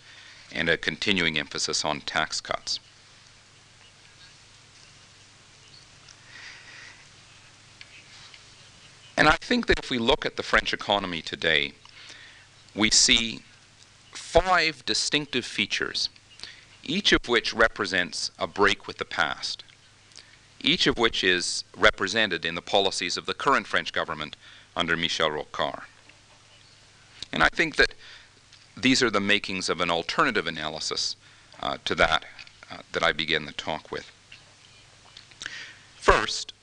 and 0.51 0.69
a 0.69 0.77
continuing 0.77 1.39
emphasis 1.39 1.83
on 1.83 2.01
tax 2.01 2.39
cuts. 2.39 2.79
And 9.17 9.27
I 9.29 9.37
think 9.37 9.67
that 9.67 9.79
if 9.79 9.89
we 9.89 9.97
look 9.97 10.25
at 10.25 10.35
the 10.35 10.43
French 10.43 10.73
economy 10.73 11.21
today, 11.21 11.73
we 12.73 12.89
see 12.89 13.39
five 14.11 14.83
distinctive 14.85 15.45
features, 15.45 16.09
each 16.83 17.13
of 17.13 17.27
which 17.27 17.53
represents 17.53 18.31
a 18.37 18.47
break 18.47 18.87
with 18.87 18.97
the 18.97 19.05
past, 19.05 19.63
each 20.59 20.87
of 20.87 20.97
which 20.97 21.23
is 21.23 21.63
represented 21.77 22.43
in 22.43 22.55
the 22.55 22.61
policies 22.61 23.15
of 23.15 23.25
the 23.25 23.33
current 23.33 23.67
French 23.67 23.93
government 23.93 24.35
under 24.75 24.97
Michel 24.97 25.29
Rocard. 25.29 25.83
And 27.31 27.41
I 27.43 27.49
think 27.49 27.77
that 27.77 27.93
these 28.75 29.01
are 29.01 29.09
the 29.09 29.21
makings 29.21 29.69
of 29.69 29.79
an 29.79 29.89
alternative 29.89 30.47
analysis 30.47 31.15
uh, 31.61 31.77
to 31.85 31.95
that 31.95 32.25
uh, 32.69 32.77
that 32.91 33.03
I 33.03 33.13
began 33.13 33.45
the 33.45 33.53
talk 33.53 33.91
with. 33.91 34.11
First, 35.95 36.53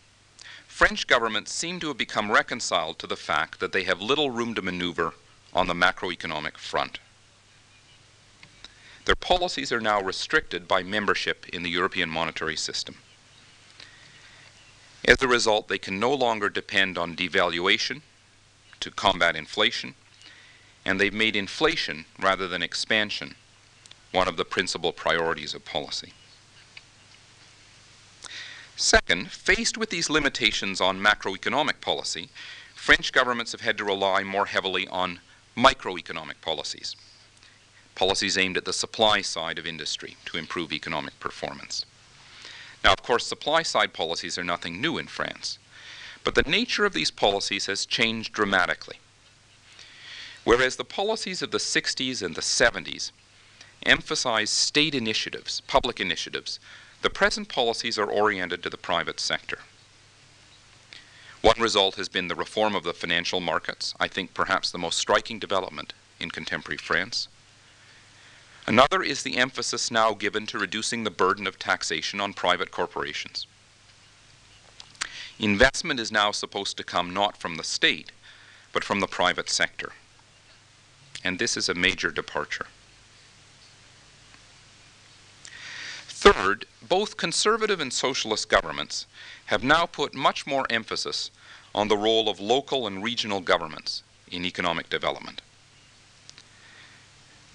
French 0.73 1.07
governments 1.07 1.53
seem 1.53 1.79
to 1.79 1.89
have 1.89 1.99
become 1.99 2.33
reconciled 2.33 2.99
to 2.99 3.07
the 3.07 3.14
fact 3.14 3.61
that 3.61 3.73
they 3.73 3.85
have 3.85 4.01
little 4.01 4.31
room 4.31 4.55
to 4.55 4.62
maneuver 4.62 5.12
on 5.53 5.66
the 5.66 5.75
macroeconomic 5.75 6.57
front. 6.57 6.99
Their 9.05 9.14
policies 9.14 9.70
are 9.70 9.83
now 9.83 10.01
restricted 10.01 10.66
by 10.66 10.83
membership 10.83 11.47
in 11.51 11.62
the 11.62 11.68
European 11.68 12.09
monetary 12.09 12.57
system. 12.57 12.97
As 15.05 15.20
a 15.20 15.29
result, 15.29 15.68
they 15.68 15.77
can 15.77 16.01
no 16.01 16.12
longer 16.12 16.49
depend 16.49 16.97
on 16.97 17.14
devaluation 17.14 18.01
to 18.81 18.91
combat 18.91 19.37
inflation, 19.37 19.95
and 20.87 20.99
they've 20.99 21.12
made 21.12 21.37
inflation 21.37 22.07
rather 22.18 22.49
than 22.49 22.62
expansion 22.62 23.35
one 24.11 24.27
of 24.27 24.39
the 24.39 24.47
principal 24.47 24.93
priorities 24.93 25.53
of 25.53 25.66
policy. 25.66 26.14
Second, 28.77 29.31
faced 29.31 29.77
with 29.77 29.91
these 29.91 30.11
limitations 30.11 30.81
on 30.81 31.01
macroeconomic 31.01 31.81
policy, 31.81 32.31
French 32.75 33.12
governments 33.12 33.53
have 33.53 33.61
had 33.61 33.79
to 33.79 33.85
rely 33.85 34.25
more 34.25 34.47
heavily 34.47 34.89
on 34.89 35.20
microeconomic 35.57 36.41
policies, 36.41 36.97
policies 37.95 38.39
aimed 38.39 38.57
at 38.57 38.64
the 38.64 38.73
supply 38.73 39.20
side 39.20 39.59
of 39.59 39.66
industry 39.66 40.16
to 40.25 40.37
improve 40.37 40.73
economic 40.73 41.18
performance. 41.20 41.85
Now, 42.83 42.93
of 42.93 43.03
course, 43.03 43.27
supply 43.27 43.62
side 43.62 43.93
policies 43.93 44.37
are 44.39 44.45
nothing 44.45 44.81
new 44.81 44.99
in 44.99 45.07
France, 45.07 45.59
but 46.25 46.35
the 46.35 46.43
nature 46.43 46.85
of 46.85 46.93
these 46.93 47.11
policies 47.11 47.66
has 47.66 47.87
changed 47.87 48.33
dramatically. 48.33 48.97
Whereas 50.45 50.77
the 50.77 50.85
policies 50.85 51.43
of 51.43 51.53
the 51.53 51.59
60s 51.59 52.23
and 52.23 52.35
the 52.35 52.41
70s 52.41 53.12
emphasized 53.85 54.53
state 54.53 54.95
initiatives, 54.95 55.61
public 55.62 56.01
initiatives, 56.01 56.59
the 57.03 57.11
present 57.11 57.48
policies 57.48 57.98
are 57.98 58.11
oriented 58.11 58.62
to 58.62 58.70
the 58.70 58.76
private 58.76 59.20
sector. 59.20 59.59
One 61.40 61.61
result 61.61 61.96
has 61.96 62.09
been 62.09 62.28
the 62.28 62.36
reform 62.36 62.76
of 62.76 62.84
the 62.84 62.94
financial 62.94 63.40
markets, 63.40 63.94
I 63.98 64.07
think 64.07 64.32
perhaps 64.32 64.70
the 64.70 64.78
most 64.78 64.98
striking 64.98 65.40
development 65.40 65.92
in 66.20 66.30
contemporary 66.30 66.78
France. 66.78 67.26
Another 68.68 69.03
is 69.03 69.24
the 69.24 69.36
emphasis 69.36 69.90
now 69.90 70.14
given 70.14 70.46
to 70.46 70.59
reducing 70.59 71.03
the 71.03 71.11
burden 71.11 71.48
of 71.48 71.59
taxation 71.59 72.20
on 72.20 72.32
private 72.32 72.70
corporations. 72.70 73.48
Investment 75.40 75.98
is 75.98 76.12
now 76.12 76.30
supposed 76.30 76.76
to 76.76 76.84
come 76.84 77.12
not 77.12 77.36
from 77.36 77.57
the 77.57 77.64
state, 77.64 78.12
but 78.72 78.84
from 78.84 79.00
the 79.00 79.09
private 79.09 79.50
sector. 79.50 79.92
And 81.24 81.40
this 81.40 81.57
is 81.57 81.68
a 81.68 81.74
major 81.74 82.12
departure. 82.12 82.66
Third, 86.23 86.66
both 86.89 87.16
conservative 87.16 87.81
and 87.81 87.93
socialist 87.93 88.49
governments 88.49 89.07
have 89.47 89.64
now 89.64 89.87
put 89.87 90.14
much 90.14 90.47
more 90.47 90.68
emphasis 90.70 91.33
on 91.75 91.89
the 91.89 91.97
role 91.97 92.29
of 92.29 92.39
local 92.39 92.87
and 92.87 93.03
regional 93.03 93.41
governments 93.41 94.05
in 94.31 94.45
economic 94.45 94.89
development. 94.89 95.43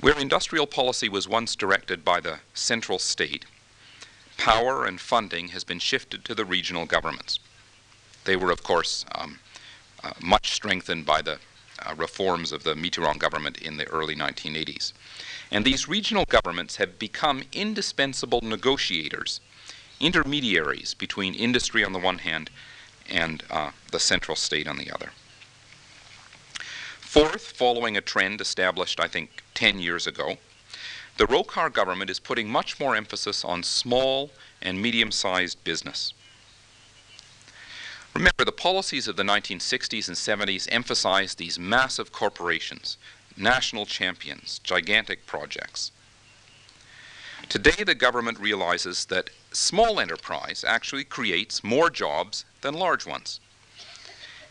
Where 0.01 0.19
industrial 0.19 0.67
policy 0.67 1.07
was 1.07 1.29
once 1.29 1.55
directed 1.55 2.03
by 2.03 2.19
the 2.19 2.39
central 2.53 2.99
state, 2.99 3.45
power 4.35 4.83
and 4.85 4.99
funding 4.99 5.47
has 5.55 5.63
been 5.63 5.79
shifted 5.79 6.25
to 6.25 6.35
the 6.35 6.43
regional 6.43 6.85
governments. 6.85 7.39
They 8.25 8.35
were, 8.35 8.51
of 8.51 8.63
course, 8.63 9.05
um, 9.15 9.39
uh, 10.03 10.11
much 10.21 10.51
strengthened 10.51 11.05
by 11.05 11.21
the 11.21 11.39
uh, 11.85 11.95
reforms 11.95 12.51
of 12.51 12.63
the 12.63 12.75
Mitterrand 12.75 13.19
government 13.19 13.59
in 13.59 13.77
the 13.77 13.87
early 13.87 14.13
1980s. 14.13 14.91
And 15.51 15.63
these 15.63 15.87
regional 15.87 16.25
governments 16.25 16.75
have 16.75 16.99
become 16.99 17.43
indispensable 17.53 18.41
negotiators, 18.41 19.39
intermediaries 19.99 20.93
between 20.93 21.33
industry 21.33 21.83
on 21.83 21.93
the 21.93 21.99
one 21.99 22.19
hand 22.19 22.49
and 23.09 23.43
uh, 23.49 23.71
the 23.91 23.99
central 23.99 24.35
state 24.35 24.67
on 24.67 24.77
the 24.77 24.91
other. 24.91 25.11
Fourth, 26.99 27.53
following 27.53 27.95
a 27.95 28.01
trend 28.01 28.41
established, 28.41 28.99
I 28.99 29.07
think, 29.07 29.41
10 29.53 29.79
years 29.79 30.05
ago, 30.05 30.37
the 31.17 31.25
Rocard 31.25 31.73
government 31.73 32.11
is 32.11 32.19
putting 32.19 32.49
much 32.49 32.79
more 32.79 32.95
emphasis 32.95 33.43
on 33.43 33.63
small 33.63 34.29
and 34.61 34.81
medium 34.81 35.11
sized 35.11 35.63
business. 35.63 36.13
Remember, 38.13 38.43
the 38.45 38.51
policies 38.51 39.07
of 39.07 39.15
the 39.15 39.23
1960s 39.23 40.07
and 40.07 40.17
70s 40.17 40.67
emphasized 40.71 41.37
these 41.37 41.57
massive 41.57 42.11
corporations, 42.11 42.97
national 43.37 43.85
champions, 43.85 44.59
gigantic 44.63 45.25
projects. 45.25 45.91
Today, 47.49 47.83
the 47.83 47.95
government 47.95 48.39
realizes 48.39 49.05
that 49.05 49.29
small 49.51 49.99
enterprise 49.99 50.65
actually 50.67 51.03
creates 51.03 51.63
more 51.63 51.89
jobs 51.89 52.45
than 52.61 52.73
large 52.73 53.05
ones. 53.05 53.39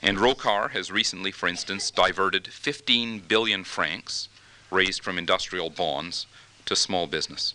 And 0.03 0.19
Rocard 0.19 0.71
has 0.71 0.91
recently, 0.91 1.33
for 1.33 1.49
instance, 1.49 1.91
diverted 1.91 2.49
15 2.49 3.21
billion 3.21 3.65
francs 3.65 4.29
raised 4.71 5.03
from 5.03 5.19
industrial 5.19 5.71
bonds 5.71 6.27
to 6.67 6.77
small 6.77 7.07
business. 7.07 7.55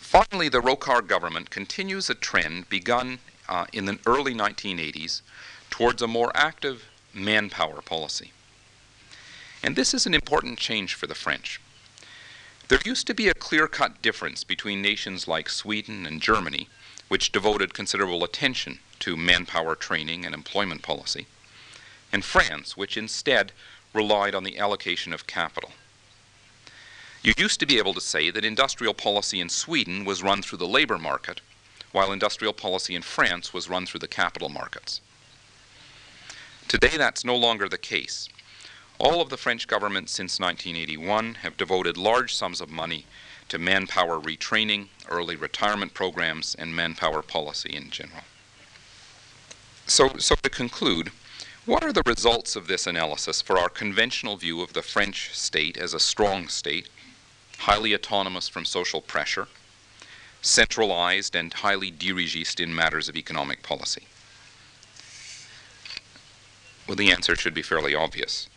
Finally, 0.00 0.48
the 0.48 0.60
Rocard 0.60 1.08
government 1.08 1.50
continues 1.50 2.08
a 2.08 2.14
trend 2.14 2.68
begun 2.68 3.18
uh, 3.48 3.66
in 3.72 3.84
the 3.84 3.98
early 4.06 4.34
1980s 4.34 5.20
towards 5.76 6.00
a 6.00 6.06
more 6.06 6.32
active 6.34 6.88
manpower 7.12 7.82
policy. 7.82 8.32
And 9.62 9.76
this 9.76 9.92
is 9.92 10.06
an 10.06 10.14
important 10.14 10.58
change 10.58 10.94
for 10.94 11.06
the 11.06 11.14
French. 11.14 11.60
There 12.68 12.78
used 12.86 13.06
to 13.08 13.14
be 13.14 13.28
a 13.28 13.34
clear 13.34 13.68
cut 13.68 14.00
difference 14.00 14.42
between 14.42 14.80
nations 14.80 15.28
like 15.28 15.50
Sweden 15.50 16.06
and 16.06 16.22
Germany, 16.22 16.70
which 17.08 17.30
devoted 17.30 17.74
considerable 17.74 18.24
attention 18.24 18.78
to 19.00 19.18
manpower 19.18 19.74
training 19.74 20.24
and 20.24 20.34
employment 20.34 20.80
policy, 20.80 21.26
and 22.10 22.24
France, 22.24 22.74
which 22.78 22.96
instead 22.96 23.52
relied 23.92 24.34
on 24.34 24.44
the 24.44 24.58
allocation 24.58 25.12
of 25.12 25.26
capital. 25.26 25.72
You 27.22 27.34
used 27.36 27.60
to 27.60 27.66
be 27.66 27.76
able 27.76 27.92
to 27.92 28.00
say 28.00 28.30
that 28.30 28.46
industrial 28.46 28.94
policy 28.94 29.40
in 29.40 29.50
Sweden 29.50 30.06
was 30.06 30.22
run 30.22 30.40
through 30.40 30.58
the 30.58 30.66
labor 30.66 30.96
market, 30.96 31.42
while 31.92 32.12
industrial 32.12 32.54
policy 32.54 32.94
in 32.94 33.02
France 33.02 33.52
was 33.52 33.68
run 33.68 33.84
through 33.84 34.00
the 34.00 34.08
capital 34.08 34.48
markets. 34.48 35.02
Today, 36.68 36.96
that's 36.96 37.24
no 37.24 37.36
longer 37.36 37.68
the 37.68 37.78
case. 37.78 38.28
All 38.98 39.20
of 39.20 39.28
the 39.28 39.36
French 39.36 39.68
governments 39.68 40.10
since 40.10 40.40
1981 40.40 41.36
have 41.36 41.56
devoted 41.56 41.96
large 41.96 42.34
sums 42.34 42.60
of 42.60 42.68
money 42.68 43.06
to 43.48 43.58
manpower 43.58 44.18
retraining, 44.18 44.88
early 45.08 45.36
retirement 45.36 45.94
programs, 45.94 46.56
and 46.56 46.74
manpower 46.74 47.22
policy 47.22 47.70
in 47.70 47.90
general. 47.90 48.22
So, 49.86 50.16
so 50.18 50.34
to 50.34 50.50
conclude, 50.50 51.12
what 51.66 51.84
are 51.84 51.92
the 51.92 52.02
results 52.04 52.56
of 52.56 52.66
this 52.66 52.88
analysis 52.88 53.40
for 53.40 53.58
our 53.58 53.68
conventional 53.68 54.36
view 54.36 54.60
of 54.60 54.72
the 54.72 54.82
French 54.82 55.30
state 55.34 55.76
as 55.76 55.94
a 55.94 56.00
strong 56.00 56.48
state, 56.48 56.88
highly 57.58 57.94
autonomous 57.94 58.48
from 58.48 58.64
social 58.64 59.00
pressure, 59.00 59.46
centralized 60.42 61.36
and 61.36 61.52
highly 61.52 61.92
dirigiste 61.92 62.58
in 62.58 62.74
matters 62.74 63.08
of 63.08 63.14
economic 63.16 63.62
policy? 63.62 64.08
Well, 66.86 66.96
the 66.96 67.10
answer 67.10 67.34
should 67.34 67.54
be 67.54 67.62
fairly 67.62 67.94
obvious. 67.94 68.48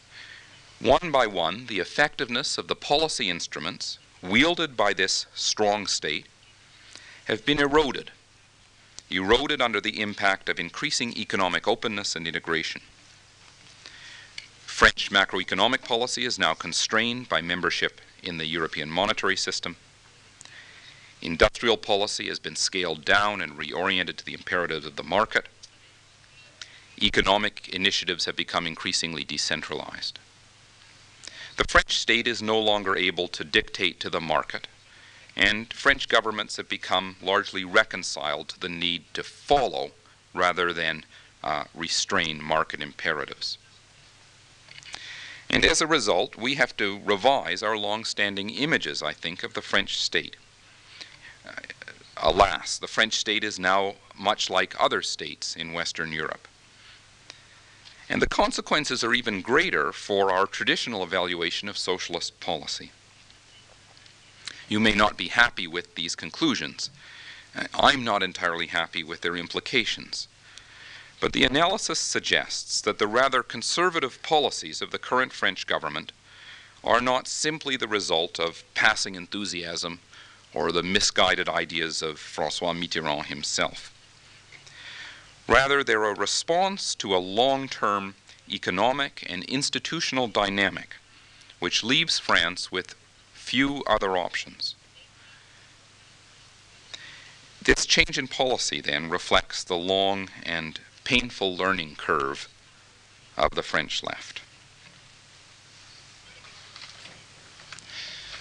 One 0.80 1.12
by 1.12 1.28
one, 1.28 1.66
the 1.66 1.80
effectiveness 1.80 2.58
of 2.58 2.68
the 2.68 2.76
policy 2.76 3.30
instruments 3.30 3.98
wielded 4.22 4.78
by 4.78 4.94
this 4.94 5.26
strong 5.34 5.88
state 5.88 6.28
have 7.26 7.46
been 7.46 7.60
eroded, 7.60 8.12
eroded 9.10 9.62
under 9.62 9.82
the 9.82 10.00
impact 10.00 10.48
of 10.48 10.60
increasing 10.60 11.18
economic 11.18 11.68
openness 11.68 12.16
and 12.16 12.28
integration. 12.28 12.82
French 14.66 15.12
macroeconomic 15.12 15.84
policy 15.84 16.24
is 16.24 16.40
now 16.40 16.54
constrained 16.54 17.28
by 17.28 17.42
membership 17.42 18.00
in 18.24 18.38
the 18.38 18.46
European 18.46 18.90
monetary 18.90 19.36
system. 19.36 19.76
Industrial 21.22 21.76
policy 21.76 22.28
has 22.28 22.40
been 22.40 22.56
scaled 22.56 23.04
down 23.04 23.42
and 23.42 23.58
reoriented 23.58 24.16
to 24.18 24.26
the 24.26 24.34
imperatives 24.34 24.86
of 24.86 24.96
the 24.96 25.04
market 25.04 25.48
economic 27.02 27.70
initiatives 27.70 28.26
have 28.26 28.36
become 28.36 28.68
increasingly 28.68 29.24
decentralized. 29.24 30.20
The 31.58 31.66
French 31.68 31.98
state 31.98 32.28
is 32.28 32.42
no 32.42 32.60
longer 32.60 32.96
able 32.96 33.28
to 33.30 33.44
dictate 33.44 34.00
to 34.00 34.10
the 34.10 34.22
market, 34.22 34.68
and 35.36 35.72
French 35.74 36.08
governments 36.08 36.58
have 36.58 36.70
become 36.70 37.16
largely 37.22 37.64
reconciled 37.64 38.50
to 38.50 38.60
the 38.60 38.70
need 38.70 39.04
to 39.14 39.24
follow 39.24 39.92
rather 40.34 40.74
than 40.74 41.06
uh, 41.44 41.66
restrain 41.74 42.44
market 42.44 42.82
imperatives. 42.82 43.58
And 45.50 45.66
as 45.66 45.82
a 45.82 45.88
result, 45.88 46.36
we 46.36 46.56
have 46.56 46.78
to 46.78 47.00
revise 47.04 47.64
our 47.64 47.78
long-standing 47.78 48.50
images, 48.52 49.02
I 49.02 49.14
think, 49.14 49.44
of 49.44 49.54
the 49.54 49.62
French 49.62 50.00
state. 50.00 50.36
Uh, 51.46 51.52
alas, 52.18 52.78
the 52.78 52.88
French 52.88 53.14
state 53.14 53.44
is 53.44 53.58
now 53.58 53.96
much 54.18 54.50
like 54.50 54.80
other 54.80 55.02
states 55.02 55.56
in 55.56 55.74
Western 55.74 56.12
Europe. 56.12 56.48
And 58.10 58.22
the 58.22 58.28
consequences 58.28 59.04
are 59.04 59.14
even 59.14 59.42
greater 59.42 59.92
for 59.92 60.32
our 60.32 60.48
traditional 60.48 61.04
evaluation 61.04 61.70
of 61.70 61.78
socialist 61.78 62.40
policy. 62.40 62.92
You 64.68 64.80
may 64.80 64.94
not 64.94 65.16
be 65.16 65.28
happy 65.28 65.68
with 65.68 65.94
these 65.94 66.16
conclusions. 66.16 66.90
Uh, 67.56 67.66
I'm 67.74 68.04
not 68.04 68.24
entirely 68.24 68.68
happy 68.68 69.04
with 69.04 69.22
their 69.22 69.36
implications. 69.36 70.28
But 71.20 71.34
the 71.34 71.44
analysis 71.44 72.00
suggests 72.00 72.82
that 72.82 72.98
the 72.98 73.08
rather 73.08 73.44
conservative 73.44 74.22
policies 74.24 74.82
of 74.82 74.92
the 74.92 75.00
current 75.00 75.34
French 75.34 75.68
government 75.68 76.12
are 76.84 77.02
not 77.02 77.28
simply 77.28 77.76
the 77.76 77.88
result 77.88 78.40
of 78.40 78.64
passing 78.74 79.16
enthusiasm 79.16 80.00
or 80.54 80.72
the 80.72 80.82
misguided 80.82 81.50
ideas 81.50 82.02
of 82.02 82.20
Francois 82.20 82.74
Mitterrand 82.74 83.26
himself. 83.26 83.94
Rather, 85.50 85.84
they're 85.84 86.04
a 86.04 86.14
response 86.14 86.94
to 86.96 87.16
a 87.16 87.18
long 87.18 87.68
term 87.68 88.14
economic 88.48 89.26
and 89.28 89.44
institutional 89.46 90.28
dynamic 90.28 90.96
which 91.60 91.84
leaves 91.84 92.20
France 92.20 92.72
with 92.72 92.96
few 93.34 93.84
other 93.86 94.16
options. 94.16 94.76
This 97.62 97.86
change 97.86 98.18
in 98.18 98.28
policy, 98.28 98.80
then, 98.80 99.10
reflects 99.10 99.64
the 99.64 99.76
long 99.76 100.30
and 100.44 100.80
painful 101.04 101.56
learning 101.56 101.96
curve 101.96 102.48
of 103.36 103.52
the 103.52 103.64
French 103.64 104.04
left. 104.04 104.42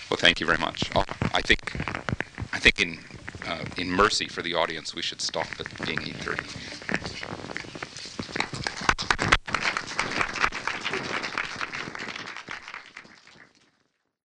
Well, 0.09 0.18
thank 0.18 0.40
you 0.40 0.46
very 0.46 0.59
much. 0.59 0.90
I 1.34 1.42
think, 1.42 1.74
I 2.52 2.59
think 2.59 2.80
in, 2.80 2.98
uh, 3.49 3.64
in 3.78 3.90
mercy 3.90 4.28
for 4.28 4.42
the 4.42 4.55
audience, 4.55 4.94
we 4.94 5.01
should 5.01 5.22
stop 5.22 5.46
at 5.59 5.86
being 5.86 5.99
8.30. 6.01 7.57